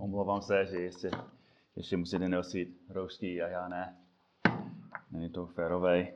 [0.00, 1.10] Omlouvám se, že ještě,
[1.76, 3.96] ještě musíte nosit roušky a já ne.
[5.10, 6.06] Není to férové.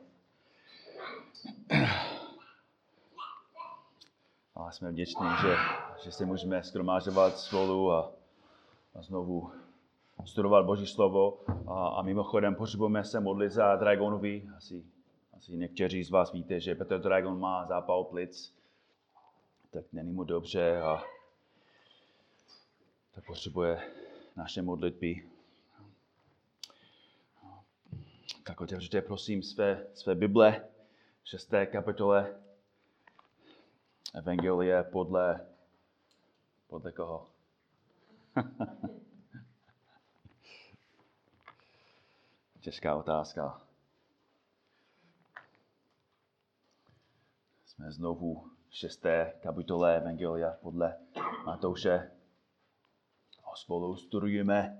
[4.55, 5.55] Ale jsme vděční, že,
[6.03, 8.11] že se můžeme skromážovat spolu a,
[8.95, 9.51] a znovu
[10.25, 11.39] studovat Boží slovo.
[11.67, 14.49] A, a mimochodem potřebujeme se modlit za Dragonovi.
[14.57, 14.83] Asi,
[15.37, 18.53] asi někteří z vás víte, že Petr Dragon má zápal plic.
[19.71, 21.03] Tak není mu dobře a
[23.15, 23.91] tak potřebuje
[24.35, 25.29] naše modlitby.
[28.43, 30.67] Tak otevřete prosím své, své Bible,
[31.23, 32.41] šesté kapitole
[34.13, 35.47] Evangelie podle,
[36.67, 37.29] podle koho?
[42.59, 43.61] Těžká otázka.
[47.65, 50.97] Jsme znovu v šesté kapitole Evangelia podle
[51.45, 52.14] Matouše
[53.55, 54.77] spolu studujeme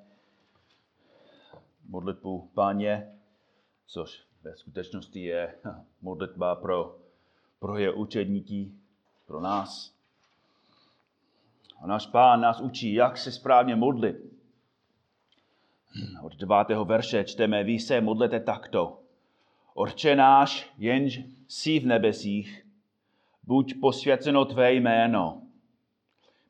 [1.89, 3.07] modlitbu Páně,
[3.87, 5.55] což ve skutečnosti je
[6.01, 6.97] modlitba pro,
[7.59, 8.71] pro je učedníky,
[9.25, 9.95] pro nás.
[11.81, 14.15] A náš Pán nás učí, jak se správně modlit.
[16.23, 18.99] Od devátého verše čteme, vy se modlete takto.
[19.73, 22.65] Orče náš, jenž jsi v nebesích,
[23.43, 25.41] buď posvěceno tvé jméno.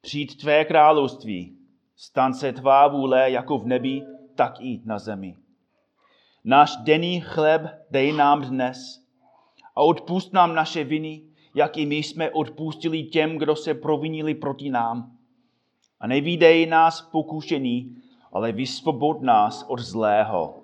[0.02, 1.55] Přijď tvé království,
[1.95, 4.01] Stan se tvá vůle jako v nebi,
[4.35, 5.35] tak i na zemi.
[6.43, 9.05] Náš denní chleb dej nám dnes
[9.75, 11.21] a odpust nám naše viny,
[11.55, 15.17] jak i my jsme odpustili těm, kdo se provinili proti nám.
[15.99, 17.95] A nevídej nás pokušení,
[18.31, 20.63] ale vysvobod nás od zlého.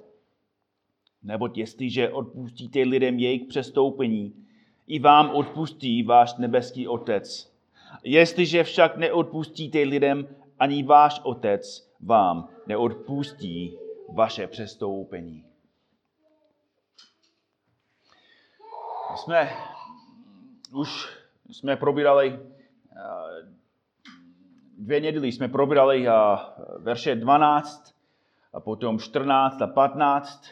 [1.23, 4.33] Neboť jestliže odpustíte lidem jejich přestoupení,
[4.87, 7.51] i vám odpustí váš nebeský Otec.
[8.03, 10.27] Jestliže však neodpustíte lidem
[10.61, 13.77] ani váš otec vám neodpustí
[14.13, 15.45] vaše přestoupení.
[19.15, 19.49] Jsme
[20.73, 21.17] už
[21.49, 23.01] jsme probírali eh,
[24.77, 26.11] dvě neděli jsme probírali eh,
[26.77, 27.95] verše 12
[28.53, 30.45] a potom 14 a 15.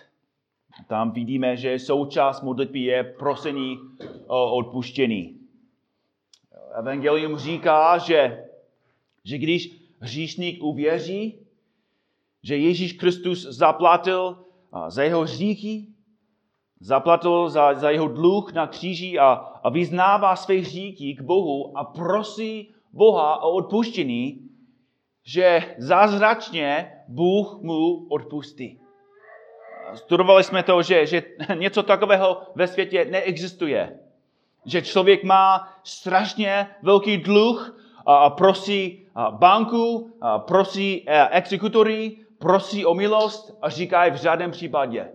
[0.87, 3.79] Tam vidíme, že součást modlitby je prosení
[4.27, 5.39] o odpuštění.
[6.79, 8.45] Evangelium říká, že,
[9.23, 11.39] že když hříšník uvěří,
[12.43, 14.37] že Ježíš Kristus zaplatil
[14.87, 15.87] za jeho hříchy,
[16.79, 19.31] zaplatil za, za jeho dluh na kříži a,
[19.63, 24.49] a vyznává své hříchy k Bohu a prosí Boha o odpuštění,
[25.23, 28.79] že zázračně Bůh mu odpustí.
[29.93, 31.23] Studovali jsme to, že, že
[31.55, 33.99] něco takového ve světě neexistuje.
[34.65, 43.69] Že člověk má strašně velký dluh a prosí banku, prosí exekutory, prosí o milost a
[43.69, 45.11] říkají v žádném případě.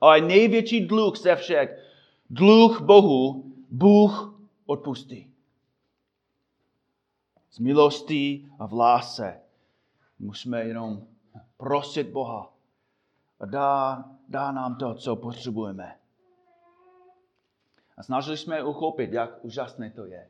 [0.00, 1.84] Ale největší dluh ze všech,
[2.30, 5.30] dluh Bohu, Bůh odpustí.
[7.50, 9.40] Z milosti a v lásce
[10.18, 11.06] musíme jenom
[11.56, 12.52] prosit Boha
[13.40, 15.98] a dá, dá nám to, co potřebujeme.
[17.96, 20.28] A snažili jsme uchopit, jak úžasné to je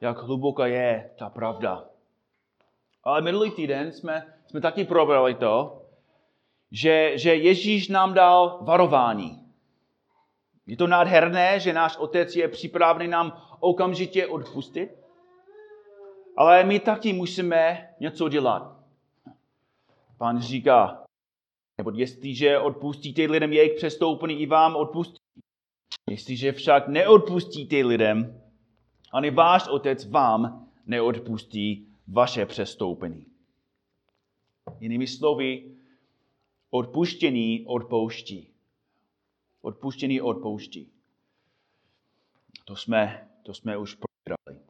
[0.00, 1.84] jak hluboká je ta pravda.
[3.04, 5.82] Ale minulý týden jsme, jsme taky probrali to,
[6.70, 9.44] že, že Ježíš nám dal varování.
[10.66, 14.90] Je to nádherné, že náš otec je připravený nám okamžitě odpustit,
[16.36, 18.76] ale my taky musíme něco dělat.
[20.18, 21.04] Pán říká,
[21.78, 25.18] nebo jestliže odpustíte lidem jejich přestoupení, i vám odpustí.
[26.10, 28.43] Jestliže však neodpustíte lidem,
[29.14, 33.26] ani váš otec vám neodpustí vaše přestoupení.
[34.80, 35.76] Jinými slovy,
[36.70, 38.50] odpuštění odpouští.
[39.62, 40.90] Odpuštění odpouští.
[42.64, 44.66] To jsme, to jsme už probírali.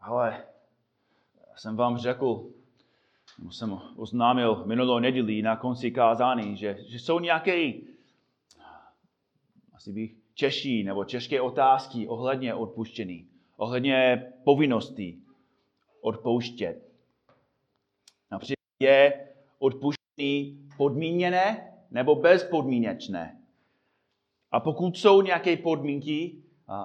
[0.00, 0.46] Ale
[1.56, 2.50] jsem vám řekl,
[3.50, 7.72] jsem oznámil minulou neděli na konci kázání, že, že jsou nějaké,
[9.74, 15.22] asi bych češí nebo české otázky ohledně odpuštění, ohledně povinností
[16.00, 16.82] odpouštět.
[18.30, 23.40] Například je odpuštění podmíněné nebo bezpodmínečné.
[24.50, 26.42] A pokud jsou nějaké podmínky,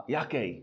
[0.08, 0.54] jaké?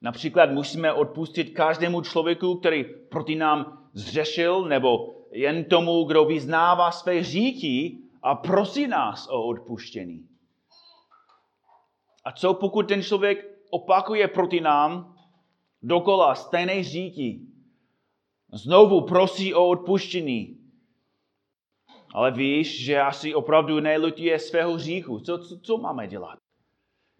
[0.00, 7.22] Například musíme odpustit každému člověku, který proti nám zřešil, nebo jen tomu, kdo vyznává své
[7.24, 10.28] říky a prosí nás o odpuštění.
[12.28, 15.16] A co pokud ten člověk opakuje proti nám
[15.82, 17.40] dokola stejné říky
[18.52, 20.58] Znovu prosí o odpuštění.
[22.14, 25.20] Ale víš, že asi opravdu nelutuje svého hříchu.
[25.20, 26.38] Co, co, co máme dělat?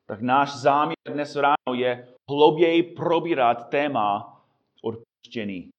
[0.07, 4.41] Tak náš záměr dnes ráno je hlouběji probírat téma
[4.83, 5.71] odpuštění.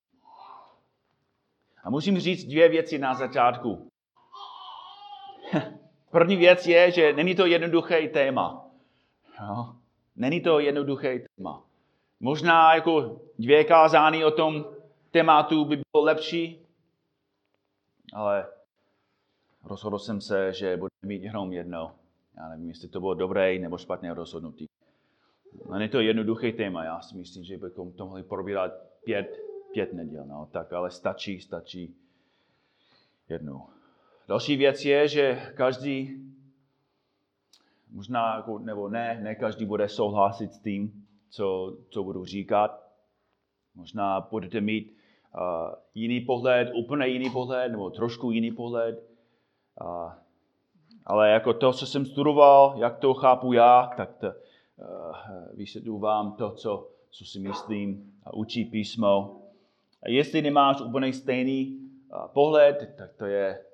[1.83, 3.87] A musím říct dvě věci na začátku.
[6.11, 8.68] První věc je, že není to jednoduché téma.
[9.39, 9.75] Jo?
[10.15, 11.63] Není to jednoduché téma.
[12.19, 14.65] Možná jako dvě kázání o tom
[15.11, 16.65] tématu by bylo lepší,
[18.13, 18.47] ale
[19.63, 21.95] rozhodl jsem se, že budu mít jenom jedno.
[22.37, 24.65] Já nevím, jestli to bylo dobré nebo špatné rozhodnutí.
[25.71, 28.71] Není to jednoduché téma, já si myslím, že bychom to mohli probírat
[29.03, 29.39] pět,
[29.73, 31.95] pět neděl, no, tak ale stačí, stačí
[33.29, 33.67] jednou.
[34.27, 36.15] Další věc je, že každý,
[37.91, 42.89] možná jako, nebo ne, ne každý bude souhlasit s tím, co, co budu říkat.
[43.75, 44.97] Možná budete mít
[45.35, 49.09] uh, jiný pohled, úplně jiný pohled, nebo trošku jiný pohled.
[49.81, 50.11] Uh,
[51.05, 54.33] ale jako to, co jsem studoval, jak to chápu já, tak to, uh,
[55.53, 59.41] vysvětluji vám to, co, co si myslím a učí písmo.
[60.03, 63.65] A jestli nemáš úplně stejný uh, pohled, tak to je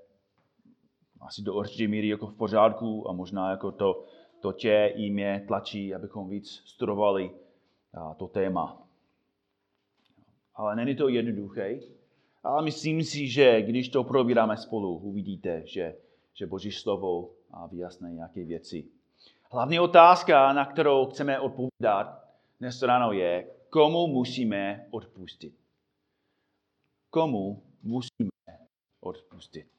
[1.25, 4.05] asi do určité míry jako v pořádku a možná jako to,
[4.39, 7.31] to tě i mě tlačí, abychom víc studovali
[8.17, 8.87] to téma.
[10.55, 11.79] Ale není to jednoduché,
[12.43, 15.95] ale myslím si, že když to probíráme spolu, uvidíte, že,
[16.33, 17.31] že Boží slovo
[17.71, 18.85] vyjasní nějaké věci.
[19.51, 22.25] Hlavní otázka, na kterou chceme odpovídat
[22.59, 25.55] dnes ráno je, komu musíme odpustit.
[27.09, 28.29] Komu musíme
[28.99, 29.74] odpustit.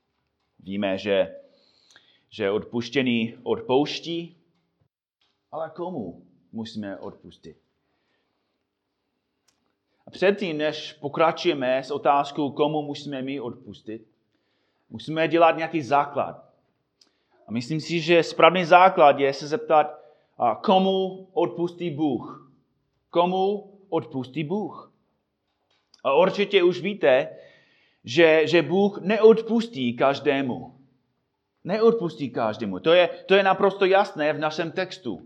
[0.59, 1.37] Víme, že,
[2.31, 4.37] že odpuštění odpouští,
[5.53, 6.23] ale komu
[6.53, 7.57] musíme odpustit?
[10.07, 14.07] A předtím, než pokračujeme s otázkou, komu musíme my odpustit,
[14.91, 16.45] musíme dělat nějaký základ.
[17.47, 19.87] A myslím si, že správný základ je se zeptat,
[20.63, 22.53] komu odpustí Bůh.
[23.11, 24.93] Komu odpustí Bůh.
[26.05, 27.29] A určitě už víte,
[28.07, 30.75] že, že Bůh neodpustí každému.
[31.65, 32.79] Neodpustí každému.
[32.79, 35.21] To je, to je naprosto jasné v našem textu.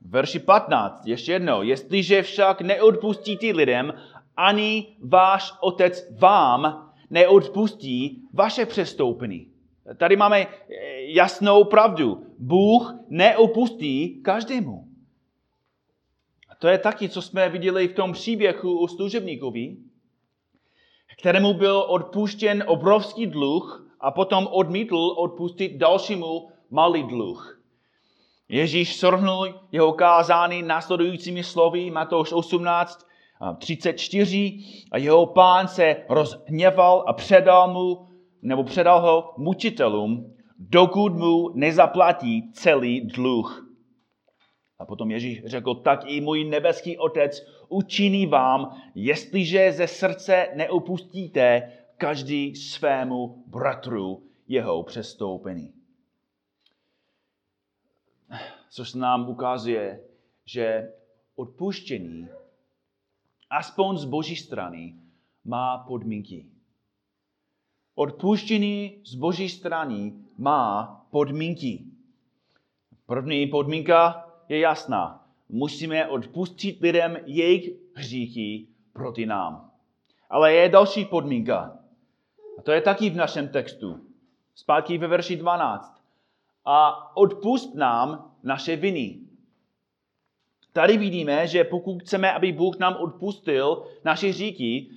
[0.00, 1.62] Verši 15, ještě jednou.
[1.62, 3.94] Jestliže však neodpustíte lidem,
[4.36, 9.46] ani váš otec vám neodpustí vaše přestoupení.
[9.96, 10.46] Tady máme
[10.96, 12.26] jasnou pravdu.
[12.38, 14.84] Bůh neopustí každému.
[16.48, 19.76] A to je taky, co jsme viděli v tom příběhu o služebníkovi,
[21.20, 27.60] kterému byl odpuštěn obrovský dluh a potom odmítl odpustit dalšímu malý dluh.
[28.48, 33.06] Ježíš shrnul jeho kázání následujícími slovy Matouš 18,
[33.58, 34.58] 34
[34.92, 38.06] a jeho pán se rozhněval a předal mu,
[38.42, 43.66] nebo předal ho mučitelům, dokud mu nezaplatí celý dluh.
[44.78, 51.72] A potom Ježíš řekl, tak i můj nebeský otec učiní vám, jestliže ze srdce neopustíte
[51.96, 55.80] každý svému bratru jeho přestoupení
[58.70, 60.00] což nám ukazuje,
[60.44, 60.92] že
[61.34, 62.28] odpuštění,
[63.50, 64.94] aspoň z boží strany,
[65.44, 66.46] má podmínky.
[67.94, 71.84] Odpuštění z boží strany má podmínky.
[73.06, 75.19] První podmínka je jasná.
[75.52, 79.70] Musíme odpustit lidem jejich hříchy proti nám.
[80.30, 81.78] Ale je další podmínka.
[82.58, 84.00] A to je taky v našem textu.
[84.54, 86.02] Zpátky ve verši 12.
[86.64, 89.18] A odpust nám naše viny.
[90.72, 94.90] Tady vidíme, že pokud chceme, aby Bůh nám odpustil naše říky,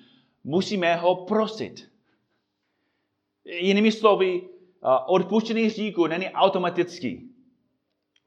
[0.43, 1.91] musíme ho prosit.
[3.45, 4.49] Jinými slovy,
[5.05, 7.29] odpuštěný říku není automatický.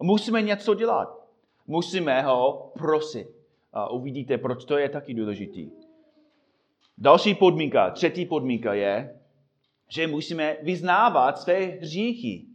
[0.03, 1.26] Musíme něco dělat.
[1.67, 3.29] Musíme ho prosit.
[3.73, 5.71] A uvidíte, proč to je taky důležitý.
[6.99, 9.21] Další podmínka, třetí podmínka je,
[9.89, 12.47] že musíme vyznávat své hříchy.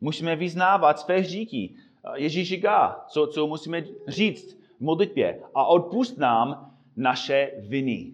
[0.00, 1.74] Musíme vyznávat své hříchy.
[2.14, 5.42] Ježíš říká, co, co musíme říct v modlitbě.
[5.54, 8.12] A odpust nám naše viny.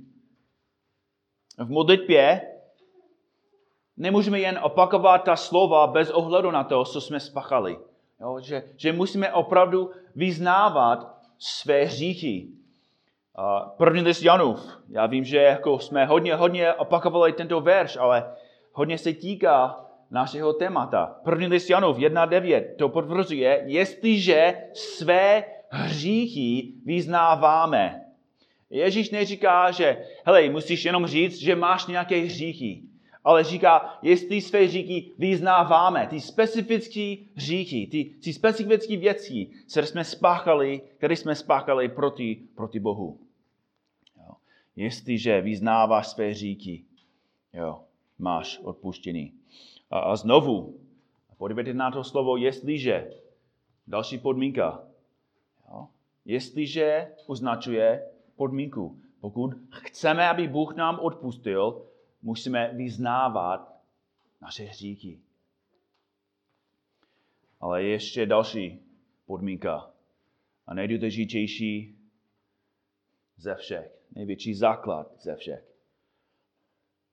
[1.59, 2.53] V modlitbě
[3.97, 7.79] nemůžeme jen opakovat ta slova bez ohledu na to, co jsme spachali.
[8.21, 12.49] Jo, že, že musíme opravdu vyznávat své hříchy.
[13.39, 14.79] Uh, první list Janův.
[14.89, 18.35] Já vím, že jako jsme hodně, hodně opakovali tento verš, ale
[18.73, 21.21] hodně se týká našeho témata.
[21.25, 28.03] První list Janov 1.9 to potvrzuje, jestliže své hříchy vyznáváme.
[28.71, 32.83] Ježíš neříká, že hele, musíš jenom říct, že máš nějaké hříchy.
[33.27, 40.05] Ale říká, jestli své hříchy vyznáváme, ty specifické hříchy, ty, ty specifické věci, které jsme
[40.05, 43.19] spáchali, které jsme spáchali proti, proti Bohu.
[44.17, 44.35] Jo.
[44.77, 46.85] Jestliže vyznáváš své hříchy,
[47.53, 47.81] jo,
[48.19, 49.33] máš odpuštění.
[49.91, 50.79] A, a znovu,
[51.37, 53.11] podívejte na to slovo, jestliže,
[53.87, 54.83] další podmínka,
[55.69, 55.89] jo,
[56.25, 58.07] jestliže označuje
[58.37, 58.97] podmínku.
[59.21, 61.83] Pokud chceme, aby Bůh nám odpustil,
[62.27, 63.83] musíme vyznávat
[64.43, 65.21] naše hříchy.
[67.61, 68.81] Ale ještě další
[69.27, 69.91] podmínka
[70.67, 71.99] a nejdůležitější
[73.37, 75.65] ze všech, největší základ ze všech.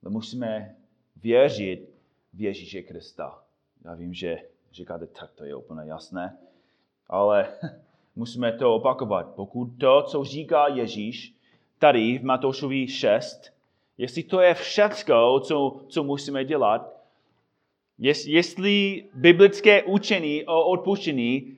[0.02, 0.76] My musíme
[1.16, 1.90] věřit
[2.34, 3.44] v Ježíše Krista.
[3.86, 4.38] Já vím, že
[4.72, 6.38] říkáte, tak to je úplně jasné,
[7.08, 7.60] ale
[8.16, 9.36] musíme to opakovat.
[9.36, 11.36] Pokud to, co říká Ježíš
[11.80, 13.53] tady v Matoušovi 6,
[13.98, 16.94] jestli to je všecko, co, co musíme dělat,
[18.26, 21.58] jestli biblické učení o odpuštění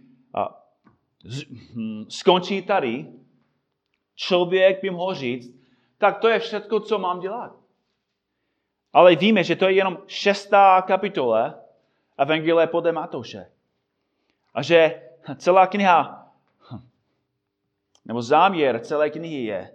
[1.75, 3.05] hm, skončí tady,
[4.15, 5.55] člověk by mohl říct,
[5.97, 7.55] tak to je všechno, co mám dělat.
[8.93, 11.55] Ale víme, že to je jenom šestá kapitola
[12.17, 13.51] Evangelie podle Matouše.
[14.53, 15.01] A že
[15.37, 16.31] celá kniha
[18.05, 19.74] nebo záměr celé knihy je,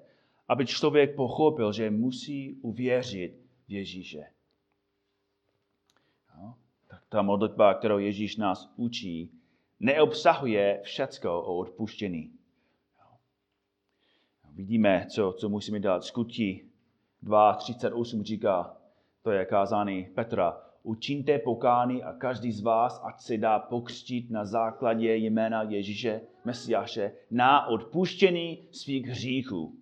[0.51, 3.35] aby člověk pochopil, že musí uvěřit
[3.69, 4.25] v Ježíše.
[6.37, 6.55] No,
[6.89, 9.31] tak ta modlitba, kterou Ježíš nás učí,
[9.81, 12.33] neobsahuje všecko o odpuštění.
[14.53, 16.05] Vidíme, co, co musíme dělat.
[16.05, 16.71] Skutí
[17.23, 18.77] 2.38 říká,
[19.23, 24.45] to je kázání Petra, učiňte pokány a každý z vás, ať se dá pokřtít na
[24.45, 29.80] základě jména Ježíše Mesiáše na odpuštění svých hříchů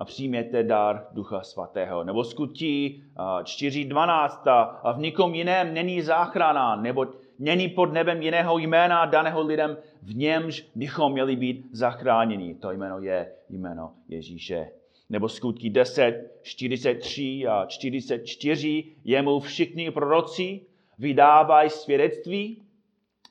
[0.00, 2.04] a přijměte dar Ducha Svatého.
[2.04, 4.38] Nebo skutí 4.12.
[4.82, 7.06] A v nikom jiném není záchrana, nebo
[7.38, 12.54] není pod nebem jiného jména daného lidem, v němž bychom měli být zachráněni.
[12.54, 14.70] To jméno je jméno Ježíše
[15.10, 20.60] nebo skutky 10, 43 a 44, jemu všichni proroci
[20.98, 22.62] vydávají svědectví,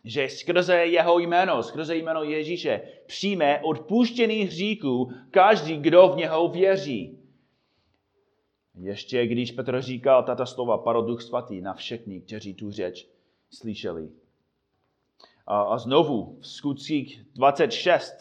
[0.03, 7.19] že skrze jeho jméno, skrze jméno Ježíše, přijme odpuštěný hříků každý, kdo v něho věří.
[8.79, 13.07] Ještě když Petr říkal tato slova, padl duch svatý na všechny, kteří tu řeč
[13.51, 14.09] slyšeli.
[15.47, 18.13] A, a znovu v skutcích 26,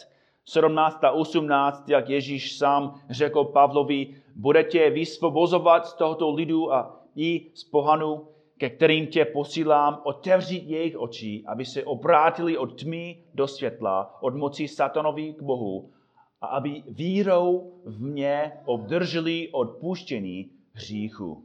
[0.45, 7.51] 17 a 18, jak Ježíš sám řekl Pavlovi, budete vysvobozovat z tohoto lidu a i
[7.55, 13.49] z pohanu, ke kterým tě posílám, otevřít jejich oči, aby se obrátili od tmy do
[13.49, 15.91] světla, od moci satanovi k Bohu,
[16.41, 21.45] a aby vírou v mě obdrželi odpuštění hříchu.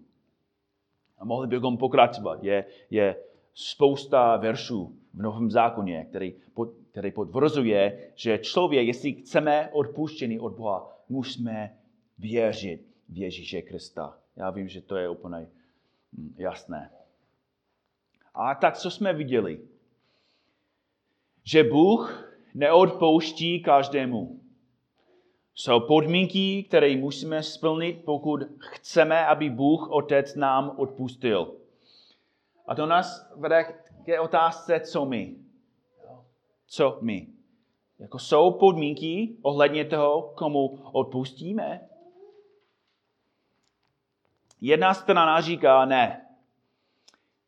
[1.17, 2.43] A mohli bychom pokračovat.
[2.43, 3.15] Je, je
[3.53, 6.33] spousta veršů v Novém zákoně, který,
[6.91, 11.77] který potvrzuje, že člověk, jestli chceme odpuštění od Boha, musíme
[12.17, 14.17] věřit v Ježíše Krista.
[14.35, 15.47] Já vím, že to je úplně
[16.17, 16.89] hm, jasné.
[18.33, 19.61] A tak, co jsme viděli?
[21.43, 24.39] Že Bůh neodpouští každému.
[25.55, 31.55] Jsou podmínky, které musíme splnit, pokud chceme, aby Bůh Otec nám odpustil.
[32.67, 33.63] A to nás vede
[34.05, 35.35] k otázce, co my.
[36.67, 37.27] Co my.
[37.99, 41.89] Jako jsou podmínky ohledně toho, komu odpustíme?
[44.61, 46.22] Jedna strana říká ne,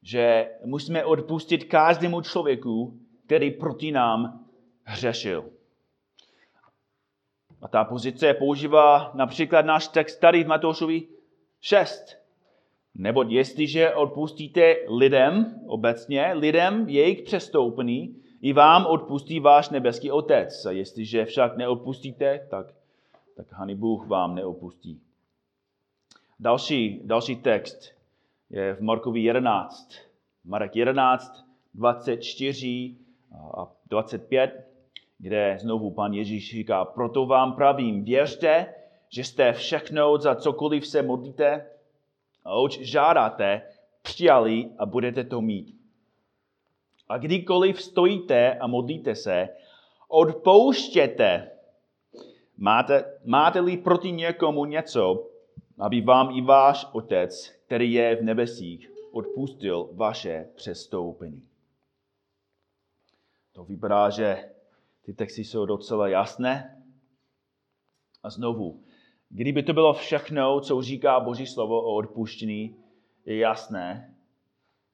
[0.06, 4.46] že musíme odpustit každému člověku, který proti nám
[4.84, 5.50] hřešil.
[7.62, 11.08] A ta pozice používá například náš text tady v Matoušovi
[11.62, 12.18] 6.
[12.96, 20.66] Nebo jestliže odpustíte lidem, obecně, lidem jejich přestoupení, i vám odpustí váš nebeský Otec.
[20.66, 22.68] A jestliže však neodpustíte, tak,
[23.36, 25.02] tak ani Bůh vám neopustí.
[26.40, 27.95] Další, další text
[28.50, 29.90] je v Markovi 11.
[30.46, 32.96] Marek 11, 24
[33.58, 34.68] a 25,
[35.18, 38.74] kde znovu pan Ježíš říká, proto vám pravím, věřte,
[39.10, 41.66] že jste všechno, za cokoliv se modlíte,
[42.46, 43.62] a oč žádáte,
[44.02, 45.76] přijali a budete to mít.
[47.10, 49.50] A kdykoliv stojíte a modlíte se,
[50.08, 51.52] odpouštěte.
[52.58, 55.28] Máte, máte-li proti někomu něco,
[55.80, 61.48] aby vám i váš Otec, který je v nebesích, odpustil vaše přestoupení.
[63.54, 64.52] To vypadá, že
[65.02, 66.84] ty texty jsou docela jasné.
[68.24, 68.84] A znovu,
[69.30, 72.76] Kdyby to bylo všechno, co říká Boží slovo o odpuštění,
[73.26, 74.16] je jasné,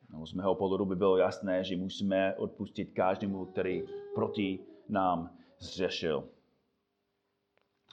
[0.10, 3.84] no z mého pohledu by bylo jasné, že musíme odpustit každému, který
[4.16, 4.60] proti
[4.90, 6.30] nám zřešil.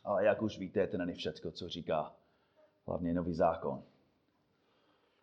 [0.04, 2.14] Ale jak už víte, to není všechno, co říká
[2.88, 3.82] hlavně nový zákon.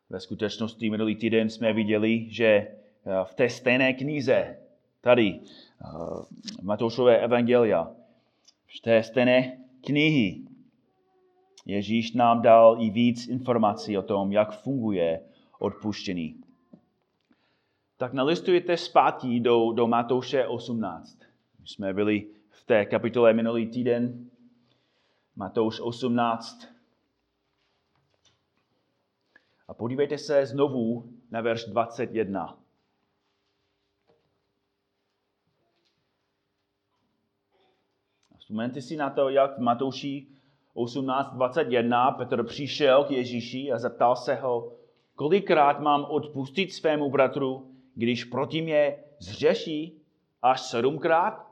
[0.10, 2.78] Ve skutečnosti minulý týden jsme viděli, že eh,
[3.24, 4.58] v té stejné knize,
[5.02, 5.88] tady, eh,
[6.62, 7.92] Matoušové evangelia,
[8.78, 10.42] v té stejné knihy,
[11.66, 15.22] Ježíš nám dal i víc informací o tom, jak funguje
[15.60, 16.36] odpuštění.
[17.98, 21.20] Tak nalistujete zpátky do, do Matouše 18.
[21.60, 24.30] My jsme byli v té kapitole minulý týden.
[25.36, 26.75] Matouš 18.
[29.68, 32.58] A podívejte se znovu na verš 21.
[38.38, 40.28] Vzpomeňte si na to, jak v Matouši
[40.76, 44.74] 18.21 Petr přišel k Ježíši a zeptal se ho,
[45.16, 50.02] kolikrát mám odpustit svému bratru, když proti mě zřeší
[50.42, 51.46] až sedmkrát?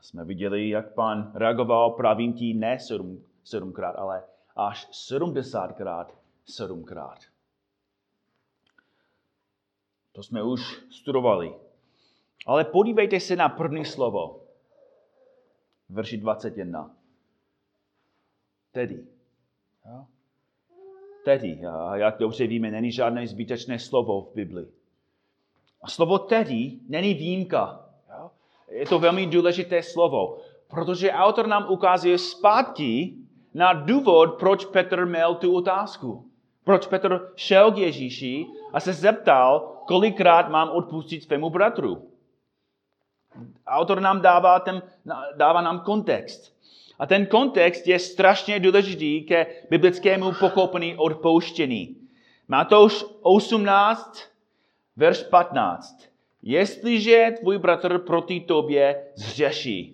[0.00, 4.22] Jsme viděli, jak pan reagoval pravým tí ne sedm, sedmkrát, ale
[4.56, 6.14] až sedmdesátkrát
[6.46, 7.18] sedmkrát.
[10.12, 11.54] To jsme už studovali.
[12.46, 14.40] Ale podívejte se na první slovo
[15.88, 16.96] verši 21.
[18.72, 19.06] Tedy.
[21.24, 24.66] Tedy, a jak dobře víme, není žádné zbytečné slovo v Bibli.
[25.82, 27.90] A slovo tedy není výjimka.
[28.68, 33.23] Je to velmi důležité slovo, protože autor nám ukazuje zpátky
[33.54, 36.30] na důvod, proč Petr měl tu otázku.
[36.64, 42.08] Proč Petr šel k Ježíši a se zeptal, kolikrát mám odpustit svému bratru.
[43.66, 44.82] Autor nám dává, ten,
[45.36, 46.54] dává nám kontext.
[46.98, 51.96] A ten kontext je strašně důležitý ke biblickému pochopení odpouštění.
[52.48, 54.22] Matouš 18,
[54.96, 56.08] verš 15.
[56.42, 59.93] Jestliže tvůj bratr proti tobě zřeší.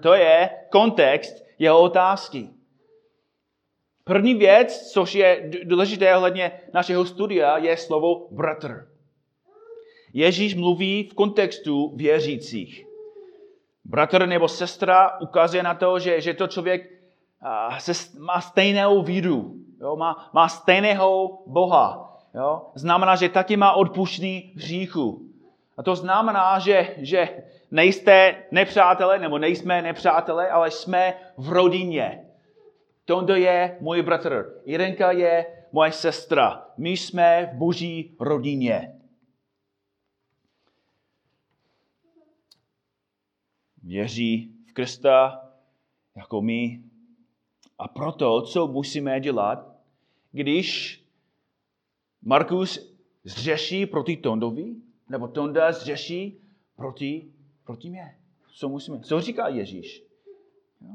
[0.00, 2.48] To je kontext jeho otázky.
[4.04, 8.88] První věc, což je důležité ohledně našeho studia, je slovo bratr.
[10.12, 12.86] Ježíš mluví v kontextu věřících.
[13.84, 16.90] Bratr nebo sestra ukazuje na to, že, že to člověk
[17.78, 19.96] se, má stejnou víru, jo?
[19.96, 22.18] Má, má stejného Boha.
[22.34, 22.62] Jo?
[22.74, 25.28] Znamená, že taky má odpuštění hříchu.
[25.76, 27.28] A to znamená, že, že
[27.72, 32.26] nejste nepřátelé, nebo nejsme nepřátelé, ale jsme v rodině.
[33.04, 34.60] Tondo je můj bratr.
[34.64, 36.66] Irenka je moje sestra.
[36.76, 39.02] My jsme v boží rodině.
[43.82, 45.48] věří v Krista
[46.16, 46.82] jako my.
[47.78, 49.76] A proto, co musíme dělat,
[50.32, 50.98] když
[52.22, 54.74] Markus zřeší proti Tondovi,
[55.08, 56.40] nebo Tonda zřeší
[56.76, 57.31] proti,
[57.64, 58.18] proti mě.
[58.54, 59.00] Co musíme?
[59.00, 60.04] Co říká Ježíš?
[60.80, 60.90] Jo?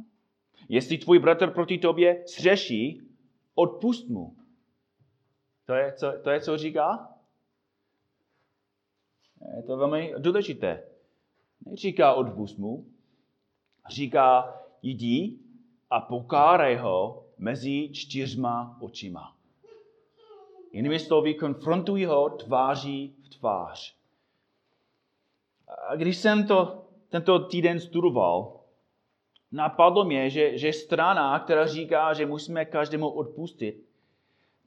[0.69, 3.01] Jestli tvůj bratr proti tobě zřeší,
[3.56, 4.38] odpust mu.
[5.65, 7.10] To je, co, to je, co říká?
[9.56, 10.84] Je to velmi důležité.
[11.65, 12.86] Neříká odpust mu,
[13.89, 15.39] říká jdi
[15.89, 19.38] a pokárej ho mezi čtyřma očima.
[20.71, 23.96] Jinými slovy, konfrontuj ho tváří v tvář.
[25.88, 28.60] A když jsem to tento týden studoval,
[29.51, 33.84] napadlo mě, že, že strana, která říká, že musíme každému odpustit,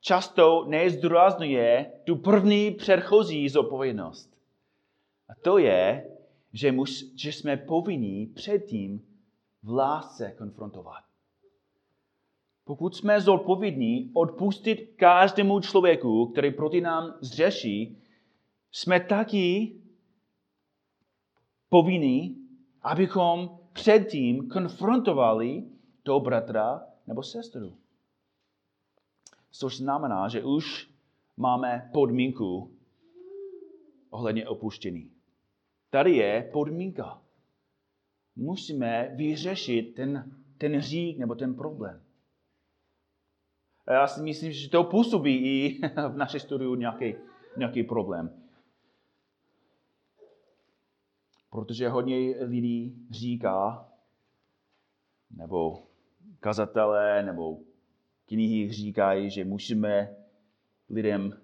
[0.01, 4.31] často nezdůrazňuje tu první předchozí zodpovědnost.
[5.29, 6.11] A to je,
[6.53, 9.07] že, mus, že jsme povinni předtím
[9.63, 11.05] v lásce konfrontovat.
[12.65, 17.99] Pokud jsme zodpovědní odpustit každému člověku, který proti nám zřeší,
[18.73, 19.73] jsme taky
[21.71, 22.37] povinni,
[22.83, 25.65] abychom předtím konfrontovali
[26.03, 27.77] toho bratra nebo sestru.
[29.51, 30.91] Což znamená, že už
[31.37, 32.71] máme podmínku
[34.11, 35.11] ohledně opuštění.
[35.91, 37.23] Tady je podmínka.
[38.37, 42.03] Musíme vyřešit ten, ten hřích nebo ten problém.
[43.87, 47.15] A já si myslím, že to působí i v naší studiu nějaký,
[47.57, 48.40] nějaký problém.
[51.51, 53.89] Protože hodně lidí říká,
[55.31, 55.83] nebo
[56.41, 57.59] kazatelé, nebo
[58.27, 60.17] knihy říkají, že musíme
[60.89, 61.41] lidem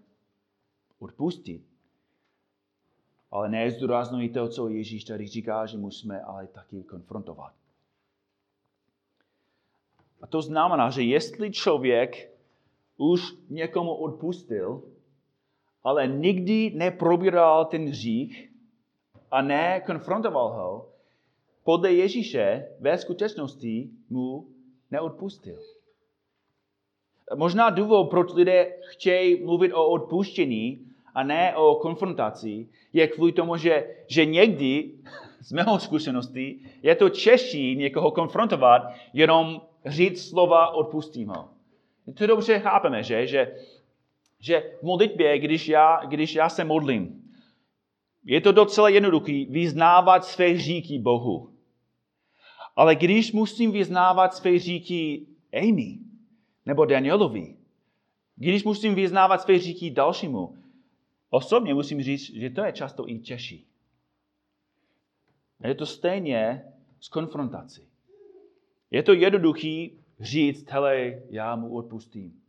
[0.99, 1.77] odpustit
[3.31, 7.53] ale nezdůraznují to, co Ježíš tady říká, že musíme ale taky konfrontovat.
[10.23, 12.33] A to znamená, že jestli člověk
[12.97, 14.83] už někomu odpustil,
[15.85, 18.53] ale nikdy neprobíral ten hřích
[19.37, 20.89] a nekonfrontoval ho,
[21.65, 24.49] podle Ježíše ve skutečnosti mu
[24.91, 25.59] neodpustil.
[27.35, 33.57] Možná důvod, proč lidé chtějí mluvit o odpuštění a ne o konfrontaci, je kvůli tomu,
[33.57, 34.93] že, že někdy,
[35.41, 41.49] z mého zkušenosti, je to češí někoho konfrontovat, jenom říct slova odpustím ho.
[42.15, 43.27] To dobře chápeme, že?
[43.27, 43.57] že?
[44.41, 47.26] Že v modlitbě, když já, když já se modlím,
[48.27, 51.51] je to docela jednoduché vyznávat své hříky Bohu.
[52.77, 55.99] Ale když musím vyznávat své hříky Amy
[56.67, 57.57] nebo Danielovi,
[58.37, 60.57] když musím vyznávat své hříky dalšímu,
[61.31, 63.67] osobně musím říct, že to je často i těžší.
[65.65, 66.65] Je to stejně
[67.01, 67.89] s konfrontací.
[68.91, 72.41] Je to jednoduchý říct, hele, já mu odpustím.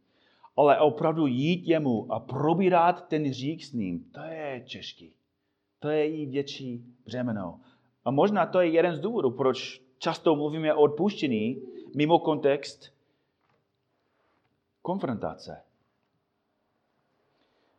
[0.58, 5.14] Ale opravdu jít jemu a probírat ten řík s ním, to je těžký.
[5.80, 7.62] To je i větší břemeno.
[8.06, 11.62] A možná to je jeden z důvodů, proč často mluvíme o odpuštění
[11.96, 12.98] mimo kontext
[14.82, 15.64] konfrontace.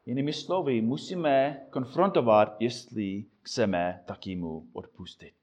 [0.06, 5.34] Jinými slovy, musíme konfrontovat, jestli chceme taky mu odpustit.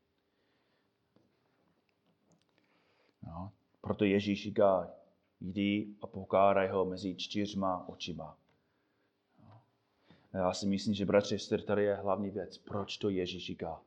[3.24, 4.91] No, proto Ježíš říká,
[5.41, 8.38] jdi a pokáraj ho mezi čtyřma očima.
[10.36, 12.58] Já si myslím, že bratři, sestry, tady je hlavní věc.
[12.58, 13.82] Proč to Ježíš říká?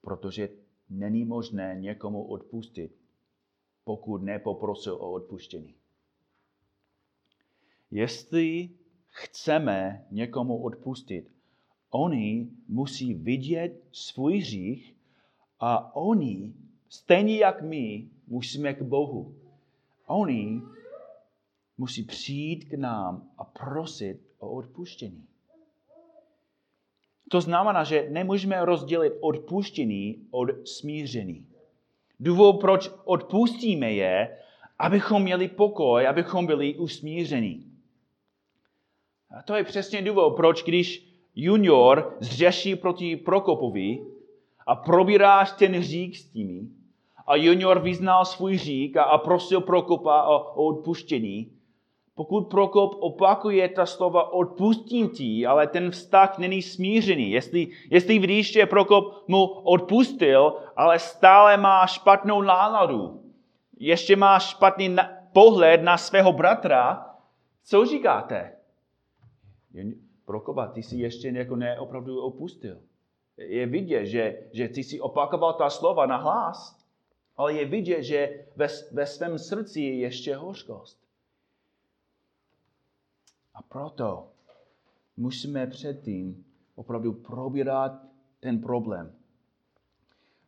[0.00, 0.48] Protože
[0.90, 2.96] není možné někomu odpustit,
[3.84, 5.74] pokud nepoprosil o odpuštění.
[7.90, 8.70] Jestli
[9.08, 11.32] chceme někomu odpustit,
[11.90, 14.96] oni musí vidět svůj hřích
[15.60, 16.54] a oni,
[16.88, 19.34] stejně jak my, musíme k Bohu.
[20.06, 20.62] Oni
[21.78, 25.28] musí přijít k nám a prosit o odpuštění.
[27.32, 31.46] To znamená, že nemůžeme rozdělit odpuštění od smíření.
[32.20, 34.38] Důvod, proč odpustíme, je,
[34.78, 37.72] abychom měli pokoj, abychom byli usmíření.
[39.38, 44.06] A to je přesně důvod, proč když junior zřeší proti Prokopovi
[44.66, 46.76] a probíráš ten hřík s tím,
[47.26, 51.52] a junior vyznal svůj hřík a, prosil Prokopa o, o odpuštění,
[52.22, 57.30] pokud Prokop opakuje ta slova odpustím ti, ale ten vztah není smířený.
[57.30, 63.22] Jestli, jestli vidíš, že Prokop mu odpustil, ale stále má špatnou náladu,
[63.78, 67.06] ještě má špatný na, pohled na svého bratra,
[67.64, 68.52] co říkáte?
[70.24, 72.78] Prokopa, ty si ještě jako neopravdu opustil.
[73.36, 76.86] Je vidět, že, že ty si opakoval ta slova na hlas,
[77.36, 81.01] ale je vidět, že ve, ve svém srdci je ještě hořkost.
[83.54, 84.28] A proto
[85.16, 87.92] musíme předtím opravdu probírat
[88.40, 89.12] ten problém.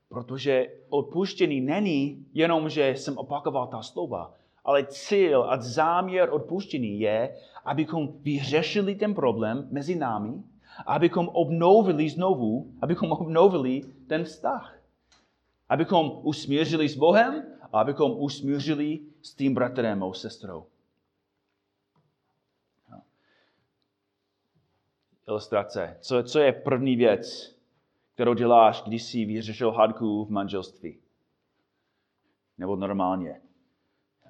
[0.09, 7.37] Protože odpuštění není jenom, že jsem opakoval ta slova, ale cíl a záměr odpuštění je,
[7.64, 10.43] abychom vyřešili ten problém mezi námi,
[10.87, 14.79] abychom obnovili znovu, abychom obnovili ten vztah.
[15.69, 20.67] Abychom usmířili s Bohem a abychom usmířili s tím bratrem a sestrou.
[25.28, 25.96] Ilustrace.
[26.00, 27.56] Co, co je první věc,
[28.14, 30.98] kterou děláš, když jsi vyřešil hádku v manželství?
[32.58, 33.40] Nebo normálně?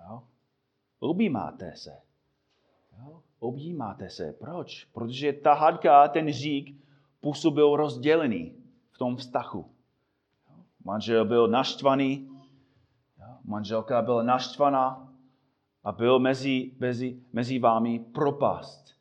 [0.08, 0.22] Jo?
[1.00, 2.00] Objímáte se.
[2.98, 3.22] Jo?
[3.38, 4.32] Objímáte se.
[4.32, 4.84] Proč?
[4.84, 6.84] Protože ta hádka, ten řík,
[7.20, 8.56] působil rozdělený
[8.90, 9.70] v tom vztahu.
[10.84, 12.30] Manžel byl naštvaný,
[13.44, 15.12] manželka byla naštvaná
[15.84, 18.93] a byl mezi, mezi, mezi vámi propast.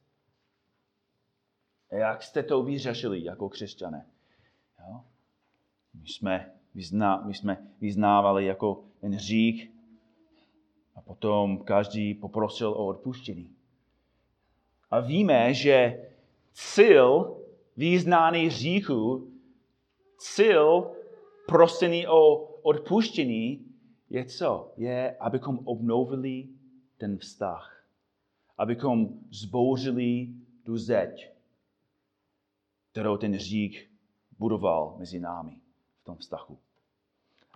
[1.93, 4.05] Jak jste to vyřešili jako křesťané?
[4.79, 5.01] Jo?
[5.93, 9.71] My, jsme, vyzná, my jsme vyznávali jako ten hřích
[10.95, 13.55] a potom každý poprosil o odpuštění.
[14.91, 16.07] A víme, že
[16.53, 17.37] cíl
[17.77, 19.31] význání hříchu,
[20.17, 20.91] cíl
[21.47, 23.65] prosení o odpuštění
[24.09, 24.73] je co?
[24.77, 26.47] Je, abychom obnovili
[26.97, 27.85] ten vztah.
[28.57, 30.27] Abychom zbouřili
[30.63, 31.32] tu zeď
[32.93, 33.89] kterou ten řík
[34.39, 35.57] budoval mezi námi
[36.01, 36.57] v tom vztahu.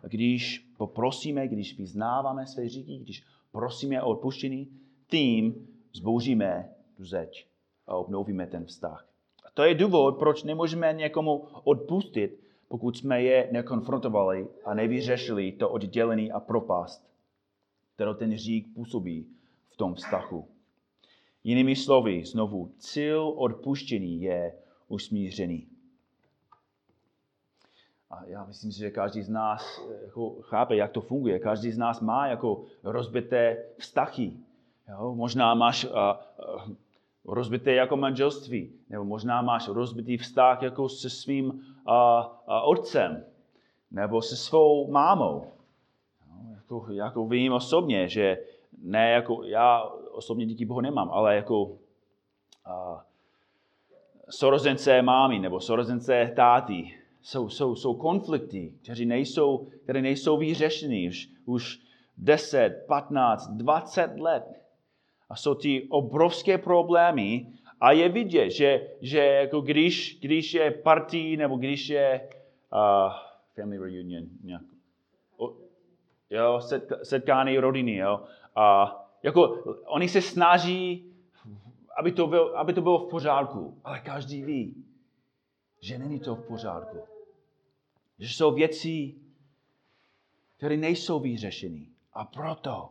[0.04, 4.67] A když poprosíme, když vyznáváme své říky, když prosíme o odpuštění,
[5.08, 7.47] tím zbouříme tu zeď
[7.88, 9.08] a obnovíme ten vztah.
[9.45, 15.69] A to je důvod, proč nemůžeme někomu odpustit, pokud jsme je nekonfrontovali a nevyřešili to
[15.69, 17.08] oddělení a propast.
[17.95, 19.28] kterou ten hřích působí
[19.69, 20.47] v tom vztahu.
[21.43, 24.54] Jinými slovy, znovu, cíl odpuštění je
[24.88, 25.67] usmířený.
[28.10, 31.39] A já myslím si, že každý z nás jako chápe, jak to funguje.
[31.39, 34.34] Každý z nás má jako rozbité vztahy.
[34.89, 35.15] Jo?
[35.15, 36.76] Možná máš uh, uh,
[37.26, 43.26] rozbité jako manželství, nebo možná máš rozbitý vztah jako se svým uh, uh, otcem,
[43.91, 45.52] nebo se svou mámou.
[46.30, 48.38] No, jako, jako vím osobně, že
[48.78, 51.78] ne jako já osobně díky Bohu nemám, ale jako uh,
[54.30, 56.94] sorozence mámy nebo sorozence táty.
[57.22, 61.80] Jsou, jsou, jsou konflikty, které nejsou, které nejsou vyřešeny už, už
[62.18, 64.44] 10, 15, 20 let.
[65.30, 67.48] A jsou ty obrovské problémy
[67.82, 72.30] a je vidět, že, že jako když, když je party nebo když je
[72.74, 73.13] uh,
[73.56, 74.62] family reunion, nějak,
[75.38, 75.54] o,
[76.30, 78.24] jo, set, setkání rodiny, jo,
[78.56, 81.12] a jako oni se snaží,
[81.98, 84.86] aby to, bylo, aby to bylo v pořádku, ale každý ví,
[85.80, 86.98] že není to v pořádku.
[88.20, 89.16] Že jsou věci,
[90.58, 91.88] které nejsou vyřešeny.
[92.14, 92.90] A proto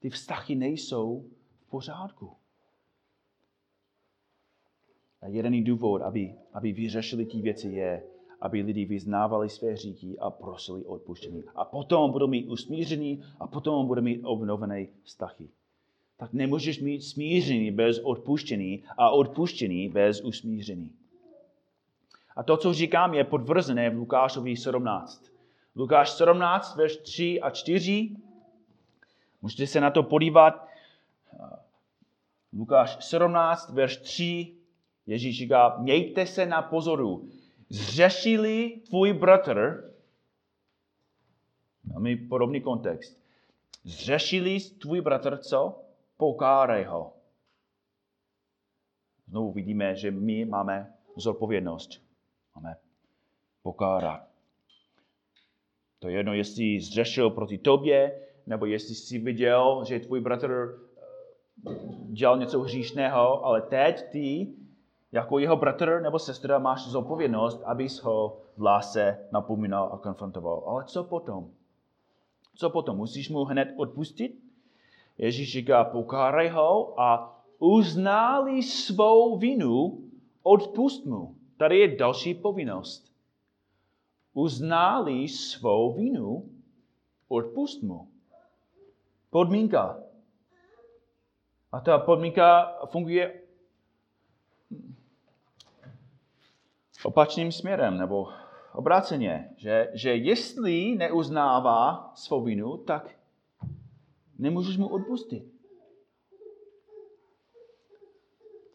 [0.00, 1.24] ty vztahy nejsou
[1.58, 2.32] v pořádku.
[5.20, 8.02] A jeden důvod, aby, aby vyřešili ty věci, je,
[8.40, 11.44] aby lidi vyznávali své říky a prosili o odpuštění.
[11.54, 15.48] A potom budou mít usmíření a potom budou mít obnovené vztahy.
[16.18, 20.90] Tak nemůžeš mít smíření bez odpuštění a odpuštění bez usmíření.
[22.36, 25.32] A to, co říkám, je podvrzené v Lukášovi 17.
[25.76, 28.16] Lukáš 17, verš 3 a 4.
[29.42, 30.68] Můžete se na to podívat.
[32.52, 34.54] Lukáš 17, verš 3.
[35.06, 37.28] Ježíš říká, mějte se na pozoru
[37.68, 39.84] zřešili tvůj bratr,
[41.84, 43.22] máme podobný kontext,
[43.84, 45.84] zřešili tvůj bratr, co?
[46.18, 47.12] Pokárej ho.
[49.26, 52.02] Znovu vidíme, že my máme zodpovědnost.
[52.56, 52.76] Máme
[53.62, 54.28] pokárat.
[55.98, 61.72] To je jedno, jestli zřešil proti tobě, nebo jestli jsi viděl, že tvůj bratr eh,
[62.12, 64.54] dělal něco hříšného, ale teď ty
[65.12, 70.64] jako jeho bratr nebo sestra máš zodpovědnost, abys ho v lásce napomínal a konfrontoval.
[70.66, 71.50] Ale co potom?
[72.54, 72.96] Co potom?
[72.96, 74.47] Musíš mu hned odpustit?
[75.18, 79.98] Ježíš říká, pokárej ho a uználi svou vinu,
[80.42, 81.36] odpust mu.
[81.56, 83.12] Tady je další povinnost.
[84.32, 86.50] Uználi svou vinu,
[87.28, 88.08] odpust mu.
[89.30, 90.00] Podmínka.
[91.72, 93.42] A ta podmínka funguje
[97.04, 98.28] opačným směrem, nebo
[98.74, 103.17] obráceně, že, že jestli neuznává svou vinu, tak
[104.38, 105.44] nemůžeš mu odpustit.